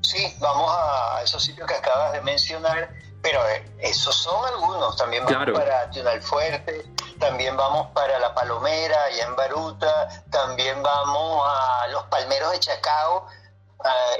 Sí, 0.00 0.22
vamos 0.40 0.70
a 0.70 1.22
esos 1.22 1.42
sitios 1.42 1.66
que 1.66 1.74
acabas 1.74 2.12
de 2.12 2.22
mencionar 2.22 2.90
pero 3.24 3.48
eh, 3.48 3.64
esos 3.78 4.14
son 4.14 4.44
algunos. 4.44 4.96
También 4.96 5.24
vamos 5.24 5.58
para 5.58 5.90
Tunal 5.90 6.20
Fuerte, 6.22 6.84
también 7.18 7.56
vamos 7.56 7.88
para 7.94 8.18
La 8.18 8.34
Palomera, 8.34 9.02
allá 9.04 9.24
en 9.24 9.34
Baruta, 9.34 10.24
también 10.30 10.82
vamos 10.82 11.42
a 11.48 11.86
los 11.88 12.02
Palmeros 12.04 12.52
de 12.52 12.60
Chacao, 12.60 13.26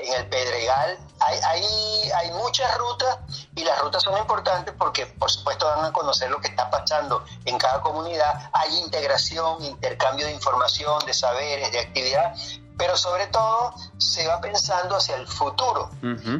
en 0.00 0.14
el 0.14 0.26
Pedregal. 0.28 0.98
Hay, 1.20 1.38
hay, 1.46 2.10
hay 2.16 2.30
muchas 2.32 2.76
rutas 2.78 3.18
y 3.54 3.64
las 3.64 3.78
rutas 3.80 4.02
son 4.02 4.16
importantes 4.18 4.74
porque, 4.78 5.06
por 5.06 5.30
supuesto, 5.30 5.66
van 5.66 5.84
a 5.84 5.92
conocer 5.92 6.30
lo 6.30 6.40
que 6.40 6.48
está 6.48 6.70
pasando 6.70 7.24
en 7.44 7.58
cada 7.58 7.82
comunidad. 7.82 8.50
Hay 8.54 8.74
integración, 8.78 9.62
intercambio 9.62 10.26
de 10.26 10.32
información, 10.32 11.04
de 11.04 11.12
saberes, 11.12 11.72
de 11.72 11.80
actividad 11.80 12.34
pero 12.76 12.96
sobre 12.96 13.26
todo 13.28 13.74
se 13.98 14.26
va 14.26 14.40
pensando 14.40 14.96
hacia 14.96 15.16
el 15.16 15.26
futuro. 15.26 15.90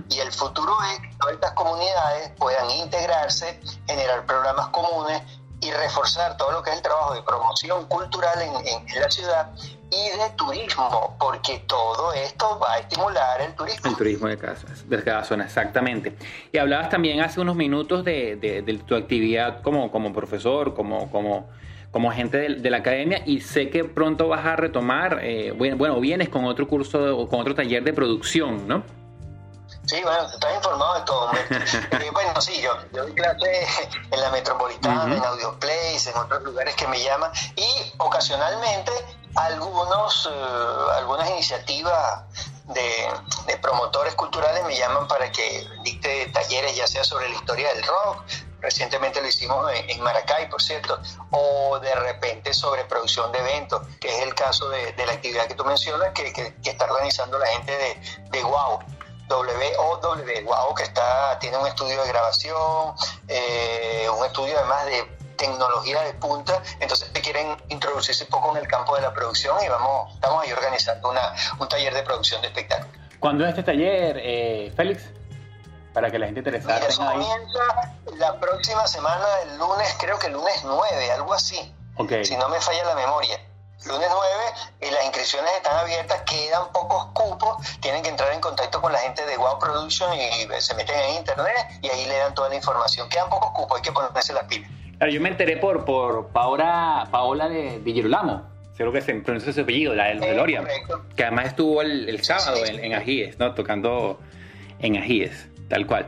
Y 0.08 0.18
el 0.18 0.32
futuro 0.32 0.72
es 0.92 1.00
que 1.00 1.16
todas 1.18 1.34
estas 1.34 1.52
comunidades 1.52 2.30
puedan 2.38 2.70
integrarse, 2.70 3.60
generar 3.86 4.26
programas 4.26 4.68
comunes 4.68 5.22
y 5.60 5.70
reforzar 5.72 6.36
todo 6.36 6.52
lo 6.52 6.62
que 6.62 6.70
es 6.70 6.76
el 6.76 6.82
trabajo 6.82 7.14
de 7.14 7.22
promoción 7.22 7.86
cultural 7.86 8.38
en, 8.42 9.00
la 9.00 9.10
ciudad 9.10 9.50
y 9.90 10.18
de 10.18 10.30
turismo, 10.36 11.16
porque 11.18 11.60
todo 11.66 12.12
esto 12.12 12.58
va 12.58 12.74
a 12.74 12.78
estimular 12.80 13.40
el 13.40 13.54
turismo. 13.54 13.90
El 13.90 13.96
turismo 13.96 14.28
de, 14.28 14.36
casas, 14.36 14.88
de 14.88 15.02
cada 15.02 15.24
zona, 15.24 15.44
exactamente. 15.44 16.16
Y 16.52 16.58
hablabas 16.58 16.90
también 16.90 17.20
hace 17.20 17.40
unos 17.40 17.56
minutos 17.56 18.04
de, 18.04 18.36
de, 18.36 18.78
tu 18.86 18.96
actividad 18.96 19.62
como, 19.62 19.90
como 19.90 20.12
profesor, 20.12 20.74
como, 20.74 21.10
como 21.10 21.48
como 21.94 22.10
agente 22.10 22.38
de, 22.38 22.70
la 22.70 22.78
academia 22.78 23.22
y 23.24 23.40
sé 23.40 23.70
que 23.70 23.84
pronto 23.84 24.26
vas 24.26 24.44
a 24.44 24.56
retomar, 24.56 25.20
eh, 25.22 25.52
bueno, 25.52 26.00
vienes 26.00 26.28
con 26.28 26.44
otro 26.44 26.66
curso 26.66 27.16
o 27.16 27.28
con 27.28 27.38
otro 27.38 27.54
taller 27.54 27.84
de 27.84 27.92
producción, 27.92 28.66
¿no? 28.66 28.82
Sí, 29.86 30.02
bueno, 30.02 30.26
estás 30.26 30.56
informado 30.56 30.94
de 30.98 31.00
todo. 31.02 31.30
Eh, 32.04 32.10
bueno, 32.12 32.40
sí, 32.40 32.60
yo, 32.60 32.72
yo 32.92 33.04
doy 33.04 33.14
clase 33.14 33.66
en 34.10 34.20
la 34.20 34.28
Metropolitana, 34.32 35.14
en 35.14 35.24
Audio 35.24 35.56
Place, 35.60 36.10
en 36.10 36.16
otros 36.16 36.42
lugares 36.42 36.74
que 36.74 36.88
me 36.88 37.00
llaman 37.00 37.30
y 37.54 37.92
ocasionalmente 37.98 38.90
algunos, 39.36 40.28
eh, 40.32 40.98
algunas 40.98 41.30
iniciativas 41.30 42.24
de, 42.64 43.08
de, 43.46 43.56
promotores 43.58 44.16
culturales 44.16 44.64
me 44.64 44.76
llaman 44.76 45.06
para 45.06 45.30
que 45.30 45.64
dicte 45.84 46.26
talleres 46.32 46.74
ya 46.74 46.88
sea 46.88 47.04
sobre 47.04 47.28
la 47.28 47.36
historia 47.36 47.72
del 47.72 47.84
rock, 47.84 48.24
recientemente 48.64 49.21
lo 49.21 49.28
hicimos 49.28 49.71
en, 49.73 50.00
Maracay, 50.02 50.49
por 50.49 50.61
cierto, 50.61 50.99
o 51.30 51.78
de 51.78 51.94
repente 51.94 52.52
sobre 52.52 52.85
producción 52.85 53.30
de 53.30 53.38
eventos, 53.38 53.87
que 54.00 54.09
es 54.09 54.23
el 54.23 54.35
caso 54.35 54.68
de, 54.71 54.94
la 55.06 55.12
actividad 55.12 55.47
que 55.47 55.54
tú 55.54 55.64
mencionas, 55.64 56.12
que, 56.12 56.33
está 56.64 56.85
organizando 56.87 57.38
la 57.38 57.47
gente 57.47 57.73
de, 57.76 57.97
de 58.30 58.42
WOW. 58.42 58.80
WOW, 59.28 60.00
WOW, 60.44 60.75
que 60.75 60.83
está, 60.83 61.38
tiene 61.38 61.56
un 61.59 61.66
estudio 61.66 62.02
de 62.02 62.09
grabación, 62.09 62.94
eh, 63.28 64.06
un 64.18 64.25
estudio 64.25 64.59
además 64.59 64.87
de 64.87 65.04
tecnología 65.37 66.00
de 66.02 66.14
punta, 66.14 66.62
entonces 66.80 67.11
quieren 67.23 67.56
introducirse 67.68 68.25
un 68.25 68.30
poco 68.30 68.56
en 68.56 68.62
el 68.62 68.68
campo 68.68 68.94
de 68.97 69.02
la 69.02 69.12
producción 69.12 69.56
y 69.64 69.68
vamos, 69.68 70.14
estamos 70.14 70.44
ahí 70.44 70.52
organizando 70.52 71.11
una, 71.11 71.35
un 71.59 71.68
taller 71.68 71.92
de 71.94 72.02
producción 72.02 72.40
de 72.42 72.49
espectáculos. 72.49 72.94
¿Cuándo 73.18 73.44
es 73.44 73.50
este 73.50 73.62
taller, 73.62 74.18
eh, 74.23 74.73
Félix? 74.76 75.04
Para 75.94 76.10
que 76.10 76.18
la 76.18 76.26
gente 76.26 76.40
interesada 76.40 76.74
Mira, 76.74 76.88
eso 76.88 77.06
comienza 77.06 77.94
la 78.18 78.38
próxima 78.38 78.86
semana, 78.86 79.24
el 79.44 79.56
lunes, 79.56 79.96
creo 79.98 80.18
que 80.18 80.26
el 80.26 80.34
lunes 80.34 80.60
9, 80.64 81.12
algo 81.12 81.32
así. 81.32 81.74
Okay. 81.96 82.24
Si 82.24 82.36
no 82.36 82.48
me 82.48 82.60
falla 82.60 82.84
la 82.84 82.94
memoria. 82.94 83.40
Lunes 83.86 84.08
9, 84.10 84.88
y 84.88 84.90
las 84.90 85.04
inscripciones 85.04 85.50
están 85.56 85.76
abiertas, 85.76 86.22
quedan 86.22 86.72
pocos 86.72 87.06
cupos, 87.12 87.56
tienen 87.80 88.02
que 88.02 88.08
entrar 88.08 88.32
en 88.32 88.40
contacto 88.40 88.80
con 88.80 88.92
la 88.92 88.98
gente 88.98 89.24
de 89.24 89.36
Wow 89.36 89.58
Production 89.58 90.12
y 90.14 90.60
se 90.60 90.74
meten 90.74 90.98
en 90.98 91.16
internet 91.16 91.78
y 91.82 91.88
ahí 91.88 92.06
le 92.06 92.18
dan 92.18 92.34
toda 92.34 92.48
la 92.48 92.56
información. 92.56 93.08
Quedan 93.08 93.28
pocos 93.28 93.50
cupos, 93.50 93.76
hay 93.76 93.82
que 93.82 93.92
ponerse 93.92 94.32
las 94.32 94.44
pilas 94.44 94.70
yo 95.10 95.20
me 95.20 95.28
enteré 95.28 95.56
por, 95.56 95.84
por 95.84 96.28
Paola, 96.28 97.08
Paola 97.10 97.48
de, 97.48 97.80
Girolamo, 97.84 98.42
creo 98.76 98.92
que 98.92 99.00
se 99.00 99.14
pronuncia 99.14 99.52
su 99.52 99.60
apellido, 99.60 99.94
la 99.94 100.14
de 100.14 100.34
Loria, 100.34 100.64
que 101.16 101.22
además 101.22 101.48
estuvo 101.48 101.82
el, 101.82 102.22
sábado 102.24 102.64
En, 102.64 102.84
en, 102.84 102.94
Ajíes, 102.94 103.38
¿no? 103.38 103.54
Tocando 103.54 104.18
en 104.78 104.96
Ajíes, 104.96 105.48
tal 105.75 105.87
cual. 105.88 106.07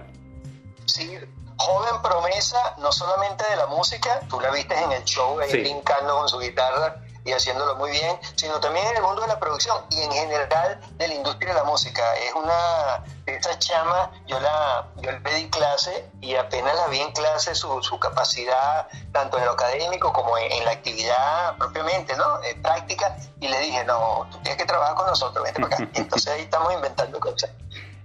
Sí, 0.86 1.18
joven 1.58 2.00
promesa, 2.00 2.76
no 2.78 2.92
solamente 2.92 3.44
de 3.50 3.56
la 3.56 3.66
música, 3.66 4.20
tú 4.28 4.40
la 4.40 4.50
viste 4.50 4.80
en 4.80 4.92
el 4.92 5.04
show 5.04 5.40
ahí 5.40 5.50
brincando 5.50 6.18
con 6.18 6.28
su 6.28 6.38
guitarra 6.38 7.02
y 7.24 7.32
haciéndolo 7.32 7.74
muy 7.74 7.90
bien, 7.90 8.16
sino 8.36 8.60
también 8.60 8.86
en 8.86 8.98
el 8.98 9.02
mundo 9.02 9.22
de 9.22 9.26
la 9.26 9.40
producción 9.40 9.84
y 9.90 10.00
en 10.02 10.12
general 10.12 10.80
de 10.92 11.08
la 11.08 11.14
industria 11.14 11.48
de 11.48 11.54
la 11.56 11.64
música. 11.64 12.14
Es 12.18 12.32
una 12.34 13.02
de 13.24 13.34
estas 13.34 13.58
chamas, 13.58 14.10
yo, 14.28 14.38
la, 14.38 14.86
yo 14.98 15.10
le 15.10 15.34
di 15.34 15.50
clase 15.50 16.08
y 16.20 16.36
apenas 16.36 16.76
la 16.76 16.86
vi 16.86 17.00
en 17.00 17.10
clase 17.10 17.56
su, 17.56 17.82
su 17.82 17.98
capacidad, 17.98 18.86
tanto 19.10 19.38
en 19.38 19.46
lo 19.46 19.50
académico 19.52 20.12
como 20.12 20.38
en, 20.38 20.64
la 20.64 20.70
actividad 20.70 21.56
propiamente, 21.56 22.16
¿no? 22.16 22.40
En 22.44 22.62
práctica, 22.62 23.16
y 23.40 23.48
le 23.48 23.58
dije, 23.58 23.84
no, 23.84 24.28
tú 24.30 24.38
tienes 24.42 24.58
que 24.58 24.64
trabajar 24.64 24.94
con 24.94 25.06
nosotros, 25.06 25.42
vente 25.42 25.60
para 25.60 25.74
acá. 25.74 25.88
Entonces 25.94 26.32
ahí 26.32 26.42
estamos 26.42 26.72
inventando 26.72 27.18
cosas. 27.18 27.50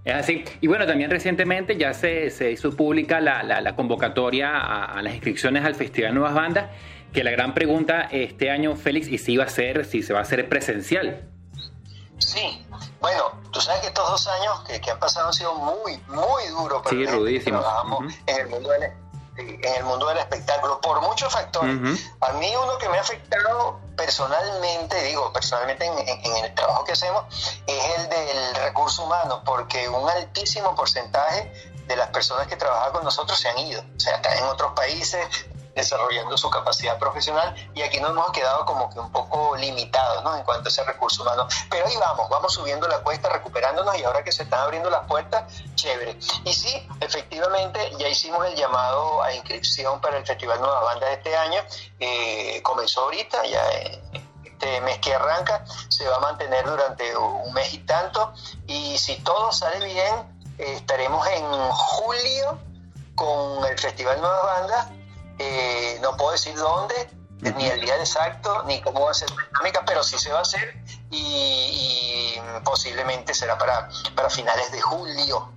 Es 0.04 0.16
así. 0.16 0.44
Y 0.62 0.68
bueno, 0.68 0.88
también 0.88 1.12
recientemente 1.12 1.78
ya 1.78 1.94
se, 1.94 2.30
se 2.32 2.52
hizo 2.52 2.76
pública 2.76 3.20
la, 3.22 3.44
la, 3.44 3.76
convocatoria 3.76 4.58
a, 4.58 4.86
a, 4.86 5.02
las 5.02 5.14
inscripciones 5.14 5.64
al 5.64 5.76
Festival 5.76 6.16
Nuevas 6.16 6.34
Bandas 6.34 6.70
que 7.14 7.24
la 7.24 7.32
gran 7.32 7.54
pregunta 7.54 8.08
este 8.12 8.50
año, 8.50 8.76
Félix, 8.76 9.08
y 9.08 9.18
si 9.18 9.38
va 9.38 9.46
a 9.46 9.50
ser, 9.50 9.86
si 9.86 10.02
se 10.02 10.14
va 10.14 10.20
a 10.20 10.22
hacer 10.22 10.48
presencial. 10.48 11.28
Sí, 12.18 12.66
bueno, 13.00 13.24
tú 13.52 13.60
sabes 13.60 13.82
que 13.82 13.88
estos 13.88 14.08
dos 14.10 14.28
años 14.28 14.62
que, 14.62 14.92
han 14.92 15.00
pasado 15.00 15.28
han 15.28 15.34
sido 15.34 15.56
muy, 15.56 15.98
muy 16.08 16.48
duros 16.50 16.82
para 16.84 16.96
sí, 16.96 17.06
rudísimos. 17.06 17.62
trabajamos 17.62 18.14
en 18.28 18.40
el 18.42 18.48
mundo 18.48 18.70
del 18.70 18.84
en 19.42 19.76
el 19.76 19.84
mundo 19.84 20.08
del 20.08 20.18
espectáculo 20.18 20.80
por 20.82 21.02
muchos 21.02 21.32
factores. 21.32 21.78
A 22.22 22.34
mí 22.34 22.54
uno 22.56 22.78
que 22.78 22.90
me 22.90 22.98
ha 22.98 23.02
afectado 23.02 23.80
personalmente, 23.96 25.02
digo 25.04 25.32
personalmente 25.34 25.86
en, 25.86 25.98
en, 25.98 26.46
el 26.46 26.54
trabajo 26.56 26.84
que 26.86 26.94
hacemos, 26.94 27.26
es 27.68 28.00
el 28.00 28.10
del 28.10 28.56
recurso 28.56 29.04
humano, 29.04 29.44
porque 29.46 29.88
un 29.90 30.10
altísimo 30.10 30.76
porcentaje 30.76 31.52
de 31.88 31.96
las 31.96 32.10
personas 32.10 32.48
que 32.48 32.56
trabajan 32.56 32.94
con 32.94 33.04
nosotros 33.04 33.40
se 33.40 33.50
han 33.50 33.58
ido, 33.58 33.82
o 33.82 34.00
sea, 34.00 34.16
están 34.16 34.38
en 34.38 34.46
otros 34.46 34.72
países, 34.74 35.28
desarrollando 35.76 36.38
su 36.38 36.50
capacidad 36.50 36.98
profesional 37.00 37.56
y 37.74 37.82
aquí 37.82 38.00
nos 38.00 38.12
hemos 38.12 38.32
quedado 38.32 38.66
como 38.66 38.90
que 38.90 39.00
un 39.00 39.12
poco 39.12 39.56
limitados 39.56 40.24
¿no? 40.24 40.36
en 40.36 40.44
cuanto 40.44 40.68
a 40.68 40.72
ese 40.72 40.84
recurso 40.84 41.24
humano. 41.24 41.48
Pero 41.70 41.88
ahí 41.88 41.96
vamos, 41.98 42.30
vamos 42.30 42.54
subiendo 42.54 42.88
la 42.88 43.00
cuesta, 43.00 43.30
recuperándonos 43.30 43.98
y 43.98 44.04
ahora 44.04 44.24
que 44.24 44.32
se 44.32 44.44
están 44.44 44.62
abriendo 44.62 44.90
las 44.90 45.06
puertas, 45.08 45.44
chévere. 45.76 46.18
Y 46.46 46.54
sí, 46.54 46.88
efectivamente 47.00 47.92
ya 47.98 48.08
hicimos 48.08 48.46
el 48.48 48.56
llamado 48.56 49.22
a 49.24 49.34
inscripción 49.34 50.02
para 50.02 50.18
el 50.18 50.26
Festival 50.26 50.60
Nueva 50.60 50.82
Banda 50.82 51.08
de 51.08 51.14
este 51.14 51.36
año, 51.36 51.62
eh, 52.00 52.62
comenzó 52.64 53.02
ahorita, 53.02 53.46
ya 53.46 53.62
este 54.62 54.82
mes 54.82 55.00
que 55.00 55.14
arranca, 55.14 55.66
se 55.90 56.08
va 56.08 56.18
a 56.18 56.20
mantener 56.20 56.66
durante 56.66 57.16
un 57.18 57.54
mes 57.54 57.74
y 57.74 57.80
tanto 57.80 58.34
y 58.68 58.98
si 58.98 59.16
todo 59.24 59.52
sale 59.52 59.84
bien, 59.86 60.42
estaremos 60.58 61.26
en 61.28 61.44
julio 61.72 62.60
con 63.16 63.66
el 63.66 63.78
Festival 63.78 64.20
Nueva 64.22 64.44
Banda 64.44 64.92
eh, 65.42 66.00
no 66.02 66.16
puedo 66.18 66.32
decir 66.32 66.56
dónde, 66.56 67.10
ni 67.42 67.66
el 67.66 67.82
día 67.82 67.98
exacto, 67.98 68.64
ni 68.64 68.82
cómo 68.82 69.06
va 69.06 69.12
a 69.12 69.14
ser 69.14 69.30
la 69.32 69.44
dinámica, 69.48 69.84
pero 69.86 70.04
sí 70.04 70.18
se 70.20 70.32
va 70.32 70.40
a 70.40 70.42
hacer 70.44 70.76
y, 71.10 72.36
posiblemente 72.64 73.34
será 73.34 73.58
para, 73.58 73.90
para 74.16 74.30
finales 74.30 74.72
de 74.72 74.80
julio 74.80 75.52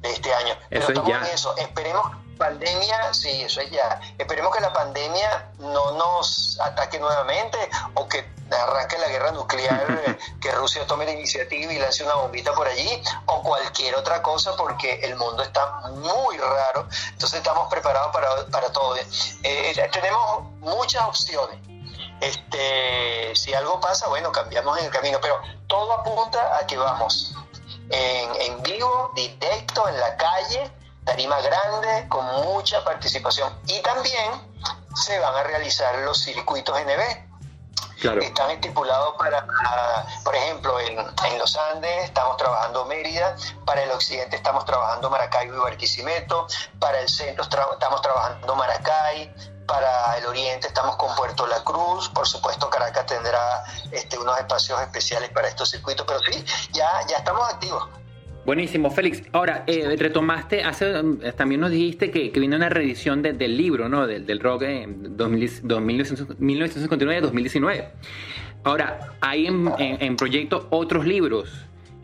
de 0.00 0.10
este 0.10 0.32
año. 0.32 0.54
Pero 0.70 0.86
estamos 0.86 1.10
en 1.10 1.34
eso. 1.34 1.56
Esperemos 1.56 2.23
pandemia, 2.34 3.12
sí, 3.14 3.42
eso 3.42 3.60
es 3.60 3.70
ya. 3.70 4.00
Esperemos 4.18 4.54
que 4.54 4.60
la 4.60 4.72
pandemia 4.72 5.50
no 5.58 5.92
nos 5.92 6.58
ataque 6.60 6.98
nuevamente 6.98 7.58
o 7.94 8.08
que 8.08 8.34
arranque 8.50 8.98
la 8.98 9.08
guerra 9.08 9.32
nuclear, 9.32 10.02
eh, 10.06 10.18
que 10.40 10.52
Rusia 10.52 10.86
tome 10.86 11.04
la 11.04 11.12
iniciativa 11.12 11.72
y 11.72 11.78
lance 11.78 12.04
una 12.04 12.14
bombita 12.14 12.52
por 12.52 12.66
allí 12.66 13.02
o 13.26 13.42
cualquier 13.42 13.94
otra 13.96 14.22
cosa 14.22 14.54
porque 14.56 15.00
el 15.02 15.16
mundo 15.16 15.42
está 15.42 15.80
muy 15.90 16.36
raro. 16.38 16.88
Entonces 17.12 17.38
estamos 17.38 17.68
preparados 17.70 18.12
para, 18.12 18.46
para 18.46 18.70
todo. 18.72 18.96
Eh, 19.42 19.90
tenemos 19.92 20.44
muchas 20.60 21.02
opciones. 21.02 21.58
Este, 22.20 23.34
si 23.34 23.52
algo 23.54 23.80
pasa, 23.80 24.08
bueno, 24.08 24.32
cambiamos 24.32 24.78
en 24.78 24.86
el 24.86 24.90
camino, 24.90 25.18
pero 25.20 25.40
todo 25.66 25.92
apunta 25.92 26.58
a 26.58 26.66
que 26.66 26.76
vamos 26.76 27.34
en, 27.90 28.40
en 28.40 28.62
vivo, 28.62 29.12
directo, 29.14 29.88
en 29.88 29.98
la 29.98 30.16
calle, 30.16 30.70
tarima 31.04 31.40
grande, 31.40 32.08
con 32.08 32.24
mucha 32.44 32.82
participación. 32.84 33.52
Y 33.66 33.80
también 33.82 34.54
se 34.94 35.18
van 35.18 35.34
a 35.34 35.42
realizar 35.42 35.98
los 35.98 36.22
circuitos 36.22 36.78
NB. 36.80 37.34
Claro. 38.00 38.20
Están 38.20 38.50
estipulados 38.50 39.14
para, 39.16 39.46
por 40.24 40.34
ejemplo, 40.34 40.78
en, 40.80 40.98
en, 40.98 41.38
los 41.38 41.56
Andes 41.56 42.04
estamos 42.04 42.36
trabajando 42.36 42.84
Mérida, 42.84 43.34
para 43.64 43.82
el 43.82 43.90
occidente 43.92 44.36
estamos 44.36 44.64
trabajando 44.66 45.08
Maracaibo 45.08 45.54
y 45.56 45.58
Barquisimeto, 45.60 46.46
para 46.80 47.00
el 47.00 47.08
centro 47.08 47.44
estamos 47.44 48.02
trabajando 48.02 48.54
Maracay, 48.56 49.32
para 49.66 50.18
el 50.18 50.26
oriente 50.26 50.66
estamos 50.66 50.96
con 50.96 51.14
Puerto 51.14 51.46
La 51.46 51.62
Cruz, 51.64 52.08
por 52.10 52.28
supuesto 52.28 52.68
Caracas 52.68 53.06
tendrá 53.06 53.64
este, 53.90 54.18
unos 54.18 54.38
espacios 54.38 54.80
especiales 54.82 55.30
para 55.30 55.48
estos 55.48 55.70
circuitos, 55.70 56.04
pero 56.06 56.20
sí, 56.20 56.44
ya, 56.72 57.06
ya 57.08 57.18
estamos 57.18 57.48
activos. 57.48 57.88
Buenísimo, 58.44 58.90
Félix. 58.90 59.22
Ahora, 59.32 59.64
eh, 59.66 59.96
retomaste, 59.98 60.62
hace, 60.62 60.92
también 61.36 61.62
nos 61.62 61.70
dijiste 61.70 62.10
que, 62.10 62.30
que 62.30 62.40
una 62.40 62.68
reedición 62.68 63.22
del 63.22 63.56
libro, 63.56 63.88
¿no? 63.88 64.06
Del, 64.06 64.26
del 64.26 64.40
rock 64.40 64.62
en 64.62 65.16
1959-2019. 65.16 67.88
Ahora, 68.64 69.14
hay 69.20 69.46
en, 69.46 70.16
proyecto 70.16 70.66
otros 70.70 71.06
libros. 71.06 71.50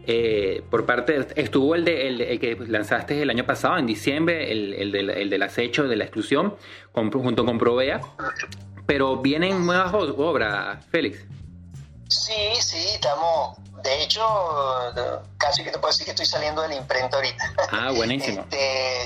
Eh, 0.07 0.63
por 0.71 0.87
parte 0.87 1.27
estuvo 1.37 1.75
el, 1.75 1.85
de, 1.85 2.09
el, 2.09 2.41
que 2.41 2.57
lanzaste 2.67 3.21
el 3.21 3.29
año 3.29 3.45
pasado, 3.45 3.77
en 3.77 3.85
diciembre, 3.87 4.51
el, 4.51 4.73
el, 4.75 4.93
del, 4.93 5.11
el 5.11 5.29
del 5.29 5.43
acecho, 5.43 5.87
de 5.89 5.97
la 5.97 6.05
exclusión, 6.05 6.55
junto 6.93 7.45
con 7.45 7.59
Provea. 7.59 8.01
Pero 8.87 9.19
vienen 9.19 9.67
nuevas 9.67 9.93
obras, 9.93 10.87
Félix. 10.87 11.27
Sí, 12.09 12.33
sí, 12.59 12.79
estamos 12.95 13.59
de 13.83 14.03
hecho, 14.03 14.23
casi 15.39 15.65
que 15.65 15.71
te 15.71 15.79
puedo 15.79 15.91
decir 15.91 16.05
que 16.05 16.13
estoy 16.13 16.27
saliendo 16.27 16.63
de 16.63 16.69
la 16.69 16.75
imprenta 16.77 17.17
ahorita. 17.17 17.53
Ah, 17.73 17.91
buenísimo. 17.95 18.45
Este, 18.51 19.05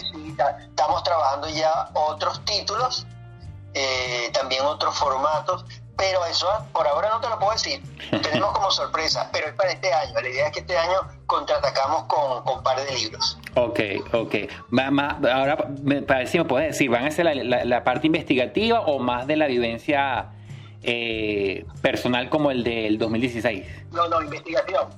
estamos 0.69 1.03
trabajando 1.03 1.49
ya 1.49 1.89
otros 1.95 2.45
títulos, 2.45 3.07
eh, 3.75 4.31
también 4.33 4.65
otros 4.65 4.97
formatos, 4.97 5.65
pero 5.97 6.25
eso 6.27 6.47
por 6.73 6.87
ahora 6.87 7.09
no 7.11 7.21
te 7.21 7.29
lo 7.29 7.39
puedo 7.39 7.53
decir. 7.53 7.83
Tenemos 8.23 8.53
como 8.53 8.71
sorpresa, 8.71 9.29
pero 9.33 9.49
es 9.49 9.55
para 9.55 9.73
este 9.73 9.93
año. 9.93 10.15
La 10.15 10.29
idea 10.29 10.47
es 10.47 10.53
que 10.53 10.61
este 10.61 10.77
año 10.77 11.09
contraatacamos 11.27 12.05
con, 12.05 12.43
con 12.45 12.59
un 12.59 12.63
par 12.63 12.85
de 12.85 12.93
libros. 12.93 13.39
Ok, 13.55 13.81
ok. 14.13 14.35
Ahora, 15.31 15.57
para 16.07 16.21
decir, 16.21 16.43
¿me 16.43 16.49
puedes 16.49 16.69
decir, 16.69 16.91
van 16.91 17.07
a 17.07 17.11
ser 17.11 17.25
la, 17.27 17.65
la 17.65 17.85
parte 17.85 18.07
investigativa 18.07 18.81
o 18.81 18.99
más 18.99 19.27
de 19.27 19.37
la 19.37 19.47
vivencia? 19.47 20.31
Eh, 20.87 21.65
personal 21.81 22.29
como 22.29 22.51
el 22.51 22.63
del 22.63 22.99
2016? 22.99 23.65
No, 23.93 24.07
no, 24.07 24.21
investigación. 24.23 24.89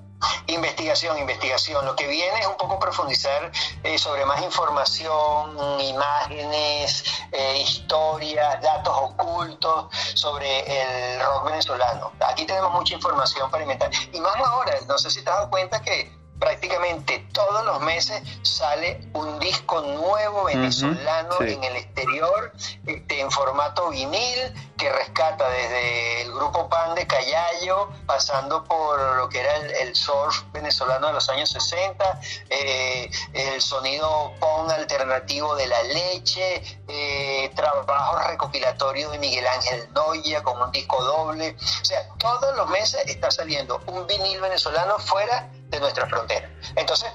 Investigación, 0.48 1.18
investigación. 1.18 1.84
Lo 1.84 1.94
que 1.94 2.08
viene 2.08 2.40
es 2.40 2.46
un 2.46 2.56
poco 2.56 2.78
profundizar 2.80 3.52
eh, 3.84 3.96
sobre 3.96 4.24
más 4.24 4.42
información, 4.42 5.56
imágenes, 5.80 7.04
eh, 7.30 7.62
historias, 7.62 8.60
datos 8.62 8.94
ocultos 8.96 9.86
sobre 10.14 10.60
el 10.60 11.20
rock 11.20 11.44
venezolano. 11.44 12.12
Aquí 12.26 12.44
tenemos 12.46 12.72
mucha 12.72 12.94
información 12.94 13.48
para 13.50 13.62
inventar. 13.62 13.90
Y 14.12 14.20
más 14.20 14.34
ahora, 14.36 14.74
no 14.88 14.98
sé 14.98 15.10
si 15.10 15.22
te 15.22 15.30
has 15.30 15.36
dado 15.36 15.50
cuenta 15.50 15.80
que 15.82 16.10
prácticamente 16.38 17.26
todos 17.32 17.64
los 17.64 17.80
meses 17.80 18.22
sale 18.42 19.00
un 19.14 19.38
disco 19.38 19.80
nuevo 19.80 20.44
venezolano 20.44 21.40
en 21.40 21.62
el 21.64 21.76
exterior, 21.76 22.52
este, 22.86 23.20
en 23.20 23.30
formato 23.30 23.90
vinil, 23.90 24.52
que 24.76 24.92
rescata 24.92 25.48
desde 25.48 26.22
el 26.22 26.32
grupo 26.32 26.68
Pan 26.68 26.94
de 26.94 27.06
Callayo, 27.06 27.88
pasando 28.06 28.64
por 28.64 28.98
lo 29.16 29.28
que 29.28 29.40
era 29.40 29.56
el, 29.56 29.94
surf 29.94 30.42
venezolano 30.52 31.06
de 31.06 31.12
los 31.14 31.28
años 31.30 31.48
60, 31.50 32.20
eh, 32.50 33.10
el 33.32 33.60
sonido 33.60 34.32
pon 34.38 34.70
alternativo 34.70 35.56
de 35.56 35.66
la 35.66 35.82
leche, 35.84 36.62
eh, 36.88 37.50
trabajos 37.54 38.26
recopilatorios 38.26 39.12
de 39.12 39.18
Miguel 39.18 39.46
Ángel 39.46 39.88
Noya 39.94 40.42
con 40.42 40.60
un 40.60 40.70
disco 40.72 41.02
doble. 41.02 41.56
O 41.80 41.84
sea, 41.84 42.06
todos 42.18 42.54
los 42.56 42.68
meses 42.68 43.02
está 43.06 43.30
saliendo 43.30 43.80
un 43.86 44.06
vinil 44.06 44.40
venezolano 44.40 44.98
fuera 44.98 45.50
de 45.68 45.80
nuestra 45.80 46.06
frontera. 46.06 46.50
Entonces, 46.76 47.08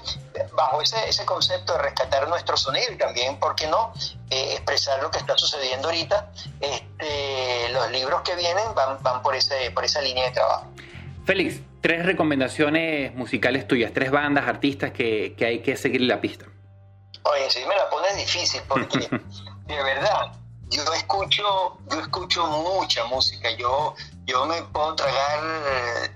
bajo 0.54 0.82
ese, 0.82 1.08
ese 1.08 1.24
concepto 1.24 1.72
de 1.74 1.82
rescatar 1.82 2.28
nuestro 2.28 2.56
sonido 2.56 2.92
y 2.92 2.96
también, 2.96 3.38
¿por 3.38 3.54
qué 3.54 3.66
no?, 3.66 3.92
eh, 4.30 4.52
expresar 4.52 5.02
lo 5.02 5.10
que 5.10 5.18
está 5.18 5.36
sucediendo 5.36 5.88
ahorita, 5.88 6.30
este, 6.60 7.68
los 7.70 7.90
libros 7.90 8.22
que 8.22 8.36
vienen 8.36 8.74
van, 8.74 9.02
van 9.02 9.22
por, 9.22 9.34
ese, 9.34 9.70
por 9.70 9.84
esa 9.84 10.00
línea 10.00 10.26
de 10.26 10.32
trabajo. 10.32 10.66
Félix, 11.24 11.60
tres 11.80 12.04
recomendaciones 12.04 13.14
musicales 13.14 13.66
tuyas, 13.66 13.92
tres 13.92 14.10
bandas, 14.10 14.46
artistas 14.46 14.92
que, 14.92 15.34
que 15.36 15.46
hay 15.46 15.62
que 15.62 15.76
seguir 15.76 16.02
la 16.02 16.20
pista. 16.20 16.46
Oye, 17.24 17.50
si 17.50 17.64
me 17.66 17.76
la 17.76 17.88
pones 17.88 18.16
difícil 18.16 18.60
porque 18.68 18.98
de 19.66 19.82
verdad 19.82 20.32
yo 20.68 20.82
escucho 20.94 21.78
yo 21.90 22.00
escucho 22.00 22.46
mucha 22.46 23.04
música. 23.04 23.50
Yo 23.56 23.94
yo 24.24 24.46
me 24.46 24.62
puedo 24.62 24.94
tragar 24.96 26.10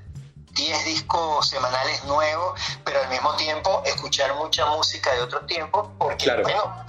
10 0.56 0.84
discos 0.86 1.48
semanales 1.48 2.02
nuevos, 2.04 2.58
pero 2.84 3.00
al 3.02 3.08
mismo 3.08 3.34
tiempo 3.36 3.82
escuchar 3.84 4.34
mucha 4.34 4.66
música 4.66 5.12
de 5.12 5.20
otro 5.20 5.40
tiempo, 5.46 5.92
porque, 5.98 6.32
bueno, 6.42 6.84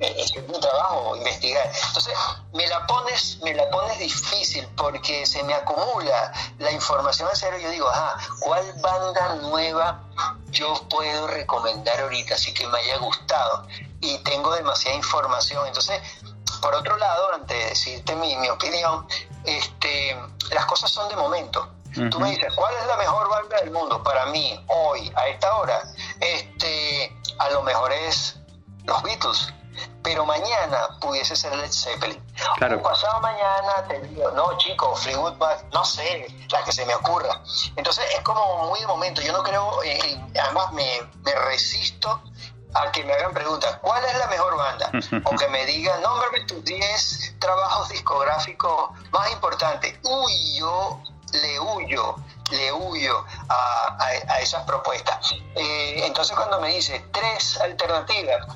eh, 0.00 0.14
es 0.16 0.34
mi 0.34 0.58
trabajo 0.58 1.14
investigar. 1.14 1.70
Entonces, 1.88 2.14
me 2.54 2.66
la 2.66 2.86
pones, 2.86 3.38
me 3.42 3.54
la 3.54 3.68
pones 3.70 3.98
difícil 3.98 4.66
porque 4.76 5.26
se 5.26 5.42
me 5.42 5.52
acumula 5.52 6.32
la 6.58 6.72
información 6.72 7.28
en 7.28 7.36
serio. 7.36 7.58
Yo 7.60 7.70
digo, 7.70 7.88
ajá, 7.88 8.16
¿cuál 8.40 8.64
banda 8.80 9.34
nueva 9.42 10.02
yo 10.48 10.72
puedo 10.88 11.26
recomendar 11.26 12.00
ahorita 12.00 12.34
así 12.34 12.54
que 12.54 12.66
me 12.68 12.78
haya 12.78 12.96
gustado? 12.96 13.66
Y 14.00 14.16
tengo 14.18 14.54
demasiada 14.54 14.96
información. 14.96 15.66
Entonces, 15.66 16.00
por 16.62 16.74
otro 16.74 16.96
lado, 16.96 17.34
antes 17.34 17.58
de 17.58 17.68
decirte 17.68 18.16
mi, 18.16 18.34
mi 18.36 18.48
opinión, 18.48 19.06
este, 19.44 20.16
las 20.50 20.64
cosas 20.64 20.90
son 20.90 21.10
de 21.10 21.16
momento. 21.16 21.68
Tú 22.10 22.20
me 22.20 22.30
dices, 22.30 22.52
¿cuál 22.54 22.74
es 22.74 22.86
la 22.86 22.96
mejor 22.96 23.28
banda 23.28 23.56
del 23.58 23.70
mundo? 23.70 24.02
Para 24.02 24.26
mí, 24.26 24.64
hoy, 24.68 25.12
a 25.16 25.28
esta 25.28 25.54
hora, 25.56 25.82
este, 26.20 27.16
a 27.38 27.50
lo 27.50 27.62
mejor 27.62 27.92
es 27.92 28.36
los 28.84 29.02
Beatles, 29.02 29.52
pero 30.02 30.24
mañana 30.24 30.88
pudiese 31.00 31.36
ser 31.36 31.54
Led 31.56 31.70
Zeppelin. 31.70 32.22
Claro. 32.56 32.78
O 32.78 32.82
pasado 32.82 33.20
mañana 33.20 33.86
te 33.88 34.00
digo, 34.00 34.30
no, 34.32 34.56
chico, 34.58 34.94
Fleetwood 34.96 35.36
Mac, 35.36 35.64
no 35.72 35.84
sé, 35.84 36.26
la 36.50 36.64
que 36.64 36.72
se 36.72 36.86
me 36.86 36.94
ocurra. 36.94 37.40
Entonces 37.76 38.04
es 38.16 38.20
como 38.22 38.68
muy 38.68 38.80
de 38.80 38.86
momento. 38.86 39.20
Yo 39.22 39.32
no 39.32 39.42
creo, 39.42 39.80
además 40.34 40.72
me, 40.72 41.02
me 41.22 41.34
resisto 41.34 42.20
a 42.74 42.92
que 42.92 43.04
me 43.04 43.12
hagan 43.12 43.32
preguntas, 43.32 43.78
¿cuál 43.82 44.04
es 44.04 44.16
la 44.16 44.26
mejor 44.28 44.56
banda? 44.56 44.90
O 45.24 45.36
que 45.36 45.48
me 45.48 45.66
digan, 45.66 46.00
nómbrame 46.02 46.40
tus 46.44 46.64
10 46.64 47.36
trabajos 47.38 47.88
discográficos 47.88 48.90
más 49.10 49.30
importantes. 49.32 49.98
Uy, 50.04 50.58
yo 50.58 51.00
le 51.32 51.60
huyo, 51.60 52.16
le 52.50 52.72
huyo 52.72 53.24
a, 53.48 54.40
esas 54.40 54.64
propuestas. 54.64 55.34
Eh, 55.54 56.02
entonces 56.06 56.36
cuando 56.36 56.60
me 56.60 56.68
dice 56.68 57.04
tres 57.12 57.60
alternativas, 57.60 58.46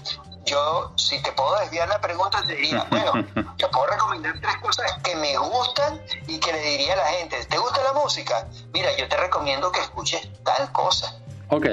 yo, 0.47 0.93
si 0.97 1.21
te 1.23 1.33
puedo 1.33 1.59
desviar 1.61 1.89
la 1.89 2.01
pregunta, 2.01 2.43
te 2.47 2.55
diría, 2.55 2.87
bueno, 2.91 3.13
yo 3.57 3.71
puedo 3.71 3.87
recomendar 3.87 4.41
tres 4.41 4.57
cosas 4.59 4.93
que 5.03 5.15
me 5.17 5.37
gustan 5.37 6.01
y 6.27 6.39
que 6.39 6.53
le 6.53 6.61
diría 6.61 6.95
a 6.95 6.97
la 6.97 7.07
gente, 7.07 7.45
¿te 7.47 7.59
gusta 7.59 7.83
la 7.83 7.93
música? 7.93 8.47
Mira, 8.73 8.97
yo 8.97 9.09
te 9.09 9.17
recomiendo 9.17 9.71
que 9.73 9.81
escuches 9.81 10.29
tal 10.43 10.71
cosa. 10.73 11.15
Ok. 11.49 11.67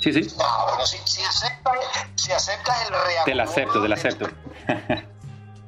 Sí, 0.00 0.12
sí. 0.12 0.34
No, 0.38 0.66
bueno, 0.66 0.86
si, 0.86 0.98
si, 1.04 1.22
aceptas, 1.22 1.74
si 2.16 2.32
aceptas 2.32 2.82
el 2.82 2.88
reacomodo... 2.88 3.24
Te 3.26 3.34
la 3.34 3.44
acepto, 3.44 3.82
te 3.82 3.88
la 3.88 3.94
acepto. 3.94 4.28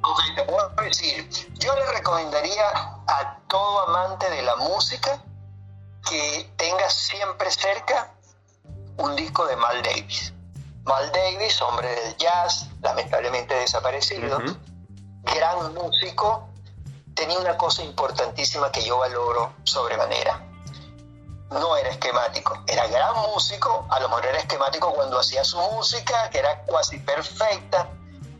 ok, 0.03 0.21
te 0.37 0.43
puedo 0.45 0.69
decir, 0.83 1.29
yo 1.59 1.75
le 1.75 1.93
recomendaría 1.93 2.69
a 3.07 3.39
todo 3.49 3.89
amante 3.89 4.29
de 4.31 4.43
la 4.43 4.57
música 4.57 5.23
que 6.09 6.53
tenga 6.57 6.89
siempre 6.91 7.51
cerca 7.51 8.13
un 8.97 9.17
disco 9.17 9.47
de 9.47 9.57
Mal 9.57 9.83
Davis. 9.83 10.33
Mal 10.85 11.11
Davis, 11.13 11.63
hombre 11.63 11.89
del 11.89 12.17
jazz, 12.17 12.67
lamentablemente 12.81 13.55
desaparecido, 13.55 14.39
gran 15.23 15.75
músico, 15.75 16.49
tenía 17.15 17.39
una 17.39 17.57
cosa 17.57 17.83
importantísima 17.83 18.73
que 18.73 18.83
yo 18.83 18.99
valoro 18.99 19.53
sobremanera. 19.63 20.41
No 21.51 21.77
era 21.77 21.91
esquemático, 21.91 22.65
era 22.67 22.87
gran 22.89 23.15
músico, 23.23 23.87
a 23.91 24.01
lo 24.01 24.09
mejor 24.09 24.27
era 24.27 24.39
esquemático 24.39 24.93
cuando 24.93 25.21
hacía 25.21 25.45
su 25.45 25.59
música, 25.59 26.31
que 26.31 26.39
era 26.39 26.65
casi 26.65 26.99
perfecta, 26.99 27.89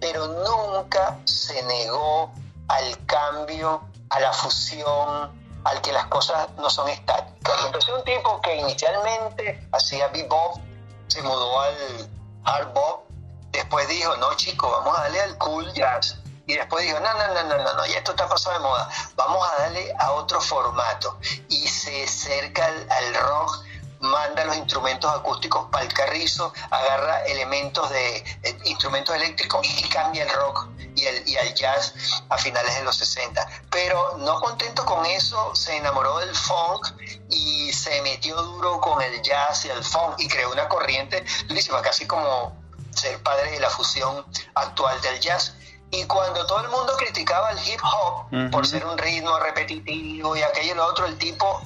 pero 0.03 0.27
nunca 0.27 1.17
se 1.25 1.63
negó 1.63 2.33
al 2.67 3.07
cambio, 3.07 3.83
a 4.11 4.19
la 4.19 4.33
fusión, 4.33 5.31
al 5.63 5.81
que 5.81 5.93
las 5.93 6.07
cosas 6.07 6.49
no 6.57 6.69
son 6.69 6.89
estáticas. 6.89 7.67
Entonces 7.67 7.95
un 7.95 8.03
tipo 8.03 8.41
que 8.41 8.57
inicialmente 8.57 9.69
hacía 9.71 10.09
bebop, 10.09 10.59
se 11.07 11.23
mudó 11.23 11.61
al 11.61 12.11
hard 12.45 12.73
bop, 12.73 13.05
después 13.53 13.87
dijo, 13.87 14.17
no 14.17 14.35
chico, 14.35 14.69
vamos 14.69 14.99
a 14.99 15.03
darle 15.03 15.21
al 15.21 15.39
cool 15.39 15.73
jazz. 15.73 16.17
Y 16.49 16.57
después 16.57 16.85
dijo, 16.85 16.99
no, 16.99 17.15
no, 17.15 17.29
no, 17.29 17.45
no, 17.45 17.63
no, 17.63 17.75
no, 17.75 17.87
ya 17.87 17.99
esto 17.99 18.11
está 18.11 18.29
pasado 18.29 18.59
de 18.59 18.65
moda, 18.65 18.89
vamos 19.15 19.49
a 19.49 19.63
darle 19.63 19.95
a 20.01 20.11
otro 20.11 20.41
formato. 20.41 21.17
Y 21.49 21.69
se 21.69 22.03
acerca 22.03 22.67
al 22.67 23.15
rock 23.15 23.65
manda 24.03 24.45
los 24.45 24.57
instrumentos 24.57 25.11
acústicos 25.15 25.67
para 25.71 25.85
el 25.85 25.93
carrizo, 25.93 26.53
agarra 26.71 27.25
elementos 27.25 27.89
de 27.91 28.17
eh, 28.17 28.59
instrumentos 28.65 29.15
eléctricos 29.15 29.67
y 29.67 29.89
cambia 29.89 30.25
el 30.25 30.31
rock 30.31 30.69
y 30.95 31.07
el, 31.07 31.29
y 31.29 31.37
el 31.37 31.55
jazz 31.55 31.95
a 32.29 32.37
finales 32.37 32.75
de 32.75 32.83
los 32.83 32.97
60. 32.97 33.47
Pero 33.71 34.19
no 34.19 34.41
contento 34.41 34.85
con 34.85 35.07
eso, 35.07 35.55
se 35.55 35.77
enamoró 35.77 36.19
del 36.19 36.35
funk 36.35 36.89
y 37.31 37.73
se 37.73 38.03
metió 38.03 38.37
duro 38.43 38.81
con 38.81 39.01
el 39.01 39.23
jazz 39.23 39.65
y 39.65 39.71
el 39.71 39.83
funk 39.85 40.17
y 40.19 40.29
creó 40.29 40.51
una 40.51 40.69
corriente 40.69 41.25
durísima, 41.47 41.81
casi 41.81 42.07
como 42.07 42.61
ser 42.91 43.23
padre 43.23 43.53
de 43.53 43.61
la 43.61 43.71
fusión 43.71 44.27
actual 44.55 45.01
del 45.01 45.21
jazz. 45.21 45.55
Y 45.93 46.05
cuando 46.05 46.47
todo 46.47 46.61
el 46.61 46.69
mundo 46.71 46.95
criticaba 46.97 47.51
el 47.51 47.59
hip 47.69 47.81
hop 47.85 48.51
por 48.51 48.67
ser 48.67 48.85
un 48.85 48.97
ritmo 48.97 49.39
repetitivo 49.39 50.35
y 50.35 50.43
aquello 50.43 50.73
y 50.73 50.77
lo 50.77 50.87
otro, 50.87 51.05
el 51.05 51.19
tipo 51.19 51.63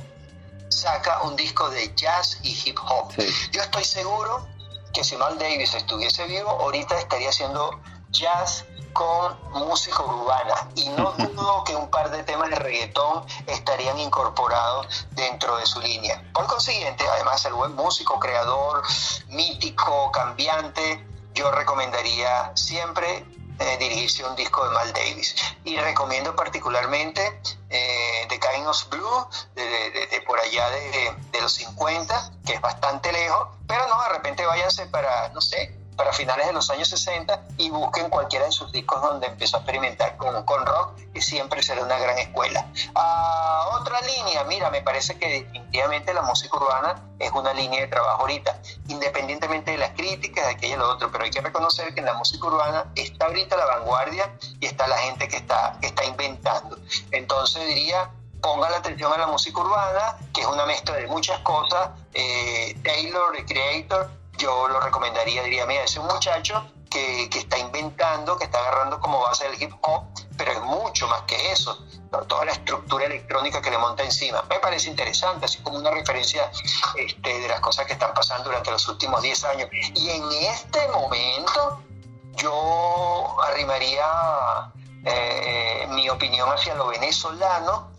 saca 0.68 1.22
un 1.22 1.37
disco 1.37 1.68
de 1.70 1.94
jazz 1.94 2.38
y 2.42 2.50
hip 2.64 2.79
hop. 2.88 3.12
Yo 3.52 3.62
estoy 3.62 3.85
seguro 3.85 4.46
que 4.92 5.05
si 5.05 5.16
Mal 5.16 5.38
Davis 5.38 5.74
estuviese 5.74 6.26
vivo, 6.26 6.50
ahorita 6.50 6.98
estaría 6.98 7.29
haciendo 7.29 7.81
jazz 8.11 8.64
con 8.92 9.37
música 9.52 10.02
urbana 10.02 10.68
y 10.74 10.88
no 10.88 11.12
dudo 11.18 11.64
que 11.64 11.76
un 11.76 11.90
par 11.90 12.11
de 12.11 12.22
temas 12.22 12.48
de 12.48 12.57
reggaetón 12.57 13.24
estarían 13.46 13.98
incorporados 13.98 15.07
dentro 15.11 15.57
de 15.59 15.66
su 15.66 15.81
línea. 15.81 16.24
Por 16.33 16.46
consiguiente, 16.46 17.05
además 17.07 17.44
el 17.44 17.52
buen 17.52 17.74
músico, 17.74 18.18
creador, 18.18 18.83
mítico, 19.29 20.11
cambiante, 20.12 21.07
yo 21.35 21.50
recomendaría 21.50 22.52
siempre 22.57 23.26
eh, 23.59 23.77
dirigirse 23.79 24.25
un 24.25 24.37
disco 24.37 24.64
de 24.64 24.75
Mal 24.75 24.92
Davis. 24.92 25.35
Y 25.64 25.77
recomiendo 25.77 26.35
particularmente 26.37 27.40
eh, 27.71 28.27
The 28.29 28.38
Kind 28.38 28.66
of 28.66 28.88
Blue, 28.90 29.27
de, 29.55 30.23
por 30.27 30.38
allá 30.38 30.71
de, 30.71 31.14
de, 31.33 31.40
los 31.40 31.53
50, 31.53 32.33
que 32.45 32.55
es 32.55 32.61
bastante 32.61 33.12
lejos, 33.12 33.49
pero 33.66 33.87
no, 33.88 34.03
de 34.03 34.09
repente 34.11 34.45
váyanse 34.45 34.87
para, 34.87 35.29
no 35.31 35.40
sé, 35.40 35.75
para 35.97 36.12
finales 36.12 36.47
de 36.47 36.53
los 36.53 36.71
años 36.71 36.88
60 36.88 37.42
y 37.57 37.71
busquen 37.71 38.11
cualquiera 38.11 38.45
de 38.45 38.53
sus 38.53 38.71
discos 38.71 39.01
donde 39.01 39.27
empezó 39.27 39.57
a 39.57 39.61
experimentar 39.61 40.16
con, 40.16 40.45
con 40.45 40.64
rock, 40.66 40.95
siempre 41.22 41.62
será 41.62 41.83
una 41.83 41.98
gran 41.98 42.18
escuela. 42.18 42.66
Otra 43.81 44.00
línea, 44.00 44.44
mira, 44.44 44.70
me 44.70 44.83
parece 44.83 45.18
que 45.18 45.29
definitivamente 45.29 46.12
la 46.14 46.22
música 46.22 46.57
urbana 46.57 47.02
es 47.18 47.31
una 47.33 47.52
línea 47.52 47.81
de 47.81 47.88
trabajo 47.88 48.22
ahorita, 48.22 48.61
independientemente 48.88 49.72
de 49.72 49.79
las 49.79 49.90
críticas, 49.90 50.46
de 50.46 50.52
aquello 50.52 50.74
y 50.74 50.79
lo 50.79 50.90
otro, 50.90 51.11
pero 51.11 51.24
hay 51.24 51.31
que 51.31 51.40
reconocer 51.40 51.94
que 51.94 52.00
en 52.00 52.07
la 52.07 52.14
música 52.14 52.46
urbana 52.46 52.90
está 52.94 53.26
ahorita 53.26 53.57
la 53.57 53.66
vanguardia 53.66 54.37
y 54.61 54.66
está 54.66 54.87
la 54.87 54.98
gente 54.98 55.29
que 55.29 55.37
está, 55.37 55.79
está 55.83 56.05
inventando. 56.05 56.79
Entonces 57.11 57.66
diría, 57.68 58.11
pongan 58.40 58.70
la 58.70 58.79
atención 58.79 59.12
a 59.12 59.18
la 59.18 59.26
música 59.26 59.61
urbana, 59.61 60.16
que 60.33 60.42
es 60.42 60.46
una 60.46 60.66
mezcla 60.66 60.94
de 60.94 61.07
muchas 61.07 61.38
cosas, 61.40 61.90
eh, 62.14 62.79
Taylor, 62.83 63.33
The 63.35 63.44
Creator, 63.44 64.11
yo 64.38 64.68
lo 64.68 64.81
recomendaría, 64.81 65.42
diría, 65.42 65.66
mira, 65.66 65.85
es 65.85 65.96
un 65.96 66.07
muchacho 66.07 66.64
que, 66.90 67.29
que, 67.31 67.38
está 67.38 67.59
inventando, 67.59 68.37
que 68.37 68.44
está 68.44 68.59
agarrando 68.59 69.00
como 69.00 69.20
base 69.20 69.46
el 69.46 69.61
hip 69.61 69.72
hop, 69.81 70.05
pero 70.37 70.53
es 70.53 70.61
mucho 70.62 71.07
más 71.09 71.22
que 71.22 71.53
eso, 71.53 71.85
toda 72.29 72.44
la 72.44 72.53
estructura 72.53 73.05
electrónica 73.07 73.61
que 73.61 73.70
le 73.70 73.79
monta 73.79 74.03
encima. 74.03 74.42
Me 74.49 74.59
parece 74.59 74.88
interesante, 74.88 75.44
así 75.46 75.59
como 75.59 75.79
una 75.79 75.90
referencia 75.90 76.51
este, 76.96 77.40
de 77.40 77.49
las 77.49 77.61
cosas 77.61 77.87
que 77.87 77.94
están 77.94 78.14
pasando 78.14 78.44
durante 78.44 78.70
los 78.70 78.87
últimos 78.88 79.22
10 79.22 79.44
años. 79.44 79.68
Y 79.94 80.11
en 80.11 80.33
este 80.33 80.88
momento 80.88 81.83
yo 82.37 83.37
arrimaría 83.42 84.07
eh, 85.05 85.87
mi 85.90 86.09
opinión 86.09 86.49
hacia 86.51 86.75
lo 86.75 86.88
venezolano 86.88 87.90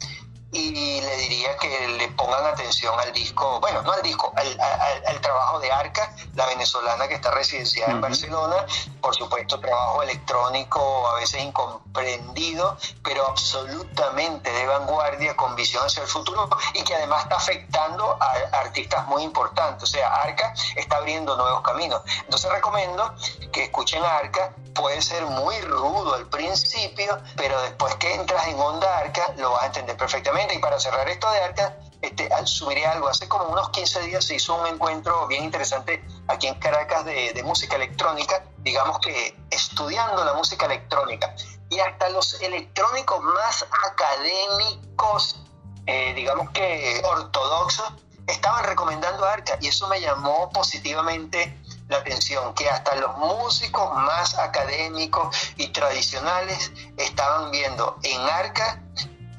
y 0.51 1.01
le 1.01 1.17
diría 1.17 1.57
que 1.57 1.87
le 1.89 2.07
pongan 2.09 2.45
atención 2.45 2.97
al 2.97 3.11
disco, 3.11 3.59
bueno, 3.59 3.81
no 3.81 3.91
al 3.91 4.01
disco, 4.01 4.31
al, 4.35 5.21
trabajo 5.21 5.59
de 5.59 5.69
Arca, 5.71 6.15
la 6.35 6.45
venezolana 6.45 7.07
que 7.07 7.15
está 7.15 7.31
residenciada 7.31 7.91
en 7.91 7.99
Barcelona, 7.99 8.65
por 9.01 9.13
supuesto 9.13 9.59
trabajo 9.59 10.03
electrónico 10.03 11.07
a 11.09 11.15
veces 11.15 11.43
incomprendido, 11.43 12.77
pero 13.03 13.27
absolutamente 13.27 14.49
de 14.51 14.65
vanguardia, 14.65 15.35
con 15.35 15.55
visión 15.55 15.85
hacia 15.85 16.03
el 16.03 16.07
futuro 16.07 16.49
y 16.75 16.83
que 16.83 16.95
además 16.95 17.23
está 17.23 17.35
afectando 17.35 18.17
a 18.21 18.59
artistas 18.59 19.05
muy 19.07 19.23
importantes, 19.23 19.83
o 19.83 19.87
sea, 19.87 20.13
Arca 20.13 20.53
está 20.75 20.97
abriendo 20.97 21.35
nuevos 21.35 21.61
caminos. 21.61 22.01
Entonces 22.23 22.49
recomiendo 22.51 23.13
que 23.51 23.65
escuchen 23.65 24.03
Arca, 24.03 24.53
puede 24.73 25.01
ser 25.01 25.25
muy 25.25 25.59
rudo 25.61 26.13
al 26.13 26.27
principio, 26.27 27.19
pero 27.35 27.59
después 27.63 27.95
que 27.95 28.13
entras 28.13 28.47
en 28.47 28.59
onda 28.59 28.99
Arca 28.99 29.33
lo 29.37 29.51
vas 29.51 29.63
a 29.63 29.65
entender 29.67 29.97
perfectamente 29.97 30.36
y 30.53 30.59
para 30.59 30.79
cerrar 30.79 31.09
esto 31.09 31.29
de 31.31 31.39
Arca, 31.39 31.77
este, 32.01 32.29
sumiré 32.45 32.85
algo. 32.85 33.07
Hace 33.07 33.27
como 33.27 33.45
unos 33.45 33.69
15 33.69 34.01
días 34.01 34.23
se 34.23 34.35
hizo 34.35 34.55
un 34.55 34.67
encuentro 34.67 35.25
bien 35.27 35.43
interesante 35.43 36.03
aquí 36.27 36.47
en 36.47 36.55
Caracas 36.55 37.05
de, 37.05 37.41
música 37.43 37.75
electrónica, 37.75 38.43
digamos 38.59 38.99
que 38.99 39.35
estudiando 39.49 40.23
la 40.23 40.33
música 40.33 40.65
electrónica. 40.65 41.33
Y 41.69 41.79
hasta 41.79 42.09
los 42.09 42.39
electrónicos 42.41 43.21
más 43.21 43.65
académicos, 43.87 45.41
eh, 45.87 46.13
digamos 46.13 46.51
que 46.51 47.01
ortodoxos, 47.03 47.93
estaban 48.27 48.63
recomendando 48.65 49.25
Arca 49.25 49.57
y 49.59 49.67
eso 49.67 49.87
me 49.87 49.99
llamó 49.99 50.49
positivamente 50.51 51.57
la 51.87 51.97
atención, 51.97 52.53
que 52.53 52.69
hasta 52.69 52.95
los 52.95 53.17
músicos 53.17 53.95
más 53.95 54.37
académicos 54.37 55.35
y 55.55 55.69
tradicionales 55.69 56.71
estaban 56.97 57.49
viendo 57.49 57.95
en 58.03 58.21
Arca 58.29 58.83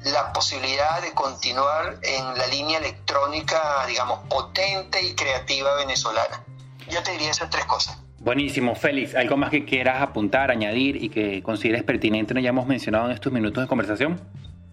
la 0.03 0.31
posibilidad 0.33 1.01
de 1.01 1.13
continuar 1.13 1.97
en 2.01 2.37
la 2.37 2.47
línea 2.47 2.79
electrónica, 2.79 3.85
digamos, 3.87 4.19
potente 4.29 5.01
y 5.01 5.13
creativa 5.13 5.75
venezolana. 5.75 6.43
Yo 6.89 7.03
te 7.03 7.11
diría 7.11 7.31
esas 7.31 7.49
tres 7.49 7.65
cosas. 7.65 7.97
Buenísimo, 8.19 8.75
Félix. 8.75 9.15
¿Algo 9.15 9.37
más 9.37 9.49
que 9.49 9.65
quieras 9.65 10.01
apuntar, 10.01 10.51
añadir 10.51 11.01
y 11.01 11.09
que 11.09 11.41
consideres 11.41 11.83
pertinente 11.83 12.33
no 12.33 12.39
hayamos 12.39 12.65
mencionado 12.65 13.05
en 13.05 13.11
estos 13.11 13.31
minutos 13.31 13.63
de 13.63 13.67
conversación? 13.67 14.19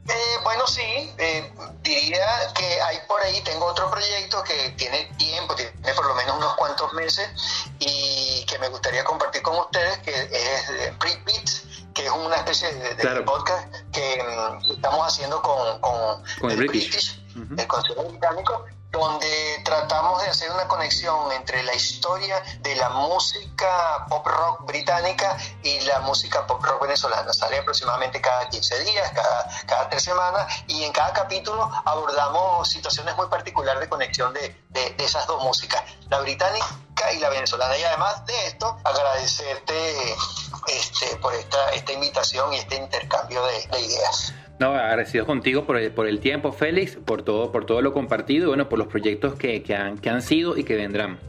Eh, 0.08 0.12
bueno, 0.44 0.66
sí, 0.66 1.10
eh, 1.18 1.52
diría 1.82 2.26
que 2.54 2.80
hay 2.80 2.98
por 3.08 3.20
ahí, 3.22 3.40
tengo 3.42 3.66
otro 3.66 3.90
proyecto 3.90 4.42
que 4.44 4.70
tiene 4.76 5.04
tiempo, 5.16 5.54
tiene 5.56 5.72
por 5.96 6.06
lo 6.06 6.14
menos 6.14 6.36
unos 6.36 6.54
cuantos 6.54 6.92
meses 6.92 7.28
y 7.80 8.44
que 8.46 8.58
me 8.58 8.68
gustaría 8.68 9.02
compartir 9.02 9.42
con 9.42 9.56
ustedes, 9.58 9.98
que 9.98 10.12
es 10.12 10.92
Pre 10.98 11.10
Beats, 11.24 11.55
que 12.06 12.12
es 12.12 12.24
una 12.24 12.36
especie 12.36 12.72
de, 12.72 13.22
podcast 13.22 13.74
que 13.92 14.22
mm, 14.22 14.70
estamos 14.72 15.06
haciendo 15.06 15.42
con, 15.42 15.80
con, 15.80 16.50
el, 16.50 16.56
British, 16.56 17.20
el 17.34 17.66
Consejo 17.66 18.04
Británico, 18.04 18.64
donde 18.92 19.60
tratamos 19.64 20.22
de 20.22 20.28
hacer 20.28 20.50
una 20.52 20.68
conexión 20.68 21.32
entre 21.32 21.64
la 21.64 21.74
historia 21.74 22.40
de 22.60 22.76
la 22.76 22.90
música 22.90 24.06
pop 24.08 24.24
rock 24.24 24.66
británica 24.66 25.36
y 25.64 25.80
la 25.80 25.98
música 26.00 26.46
pop 26.46 26.62
rock 26.64 26.82
venezolana. 26.82 27.32
Sale 27.32 27.58
aproximadamente 27.58 28.20
cada 28.20 28.48
15 28.48 28.84
días, 28.84 29.10
cada, 29.12 29.50
cada 29.66 29.88
tres 29.88 30.04
semanas, 30.04 30.62
y 30.68 30.84
en 30.84 30.92
cada 30.92 31.12
capítulo 31.12 31.68
abordamos 31.84 32.70
situaciones 32.70 33.16
muy 33.16 33.26
particulares 33.26 33.80
de 33.80 33.88
conexión 33.88 34.32
de, 34.32 34.64
de, 34.68 34.90
de 34.90 35.04
esas 35.04 35.26
dos 35.26 35.42
músicas, 35.42 35.82
la 36.08 36.20
británica 36.20 37.12
y 37.12 37.18
la 37.18 37.28
venezolana. 37.30 37.76
Y 37.76 37.82
además 37.82 38.24
de 38.26 38.46
esto, 38.46 38.78
agradecerte 38.84 40.16
este, 40.68 41.16
por 41.16 41.34
esta, 41.34 41.70
esta 41.70 41.92
invitación 41.92 42.52
y 42.52 42.56
este 42.56 42.76
intercambio 42.76 43.42
de, 43.44 43.80
ideas. 43.80 44.34
No, 44.58 44.68
agradecido 44.68 45.26
contigo 45.26 45.66
por 45.66 45.76
el, 45.76 45.92
por 45.92 46.06
el 46.06 46.20
tiempo, 46.20 46.52
Félix, 46.52 46.96
por 46.96 47.22
todo, 47.22 47.52
por 47.52 47.66
todo 47.66 47.82
lo 47.82 47.92
compartido 47.92 48.44
y 48.44 48.48
bueno, 48.48 48.68
por 48.68 48.78
los 48.78 48.88
proyectos 48.88 49.34
que, 49.34 49.62
que, 49.62 49.74
han, 49.74 49.98
que 49.98 50.08
han 50.08 50.22
sido 50.22 50.56
y 50.56 50.64
que 50.64 50.76
vendrán. 50.76 51.20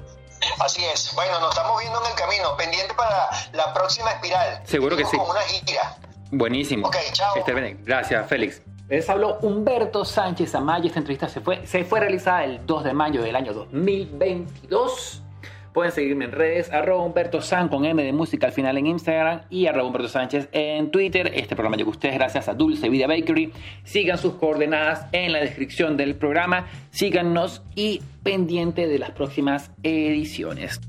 Así 0.60 0.84
es. 0.86 1.12
Bueno, 1.16 1.40
nos 1.40 1.50
estamos 1.50 1.80
viendo 1.80 2.00
en 2.04 2.12
el 2.12 2.18
camino, 2.18 2.56
pendiente 2.58 2.94
para 2.94 3.30
la 3.54 3.74
próxima 3.74 4.12
espiral. 4.12 4.62
Seguro 4.66 4.96
que 4.96 5.06
sí. 5.06 5.18
Con 5.18 5.30
una 5.30 5.42
gira. 5.42 5.98
Buenísimo. 6.32 6.88
Ok, 6.88 6.96
chao. 7.14 7.34
Gracias, 7.84 8.28
Félix. 8.28 8.62
Les 8.90 9.10
habló 9.10 9.38
Humberto 9.42 10.06
Sánchez 10.06 10.56
Amaya. 10.56 10.88
Esta 10.88 11.00
entrevista 11.00 11.28
se 11.28 11.42
fue, 11.42 11.66
se 11.68 11.84
fue 11.84 12.00
realizada 12.00 12.46
el 12.46 12.66
2 12.66 12.84
de 12.86 12.94
mayo 12.94 13.22
del 13.22 13.36
año 13.36 13.54
2022. 13.54 15.24
Pueden 15.78 15.92
seguirme 15.92 16.26
en 16.26 16.32
redes, 16.32 16.74
arroba 16.74 17.04
Humberto 17.04 17.40
San 17.40 17.68
con 17.68 17.86
M 17.86 18.04
de 18.04 18.12
música 18.12 18.48
al 18.48 18.52
final 18.52 18.80
en 18.80 18.88
Instagram 18.88 19.42
y 19.52 19.68
arroba 19.68 19.86
Humberto 19.86 20.08
Sánchez 20.08 20.50
en 20.52 20.90
Twitter. 20.90 21.32
Este 21.36 21.56
programa 21.56 21.78
llegó 21.78 21.92
a 21.92 21.92
ustedes 21.92 22.16
gracias 22.16 22.50
a 22.50 22.56
Dulce 22.56 22.90
Vida 22.90 23.06
Bakery. 23.06 23.54
Sigan 23.84 24.18
sus 24.18 24.34
coordenadas 24.34 25.06
en 25.12 25.34
la 25.34 25.40
descripción 25.40 25.96
del 25.96 26.16
programa. 26.16 26.66
Síganos 26.90 27.62
y 27.76 28.02
pendiente 28.24 28.88
de 28.88 28.98
las 28.98 29.12
próximas 29.12 29.70
ediciones. 29.84 30.82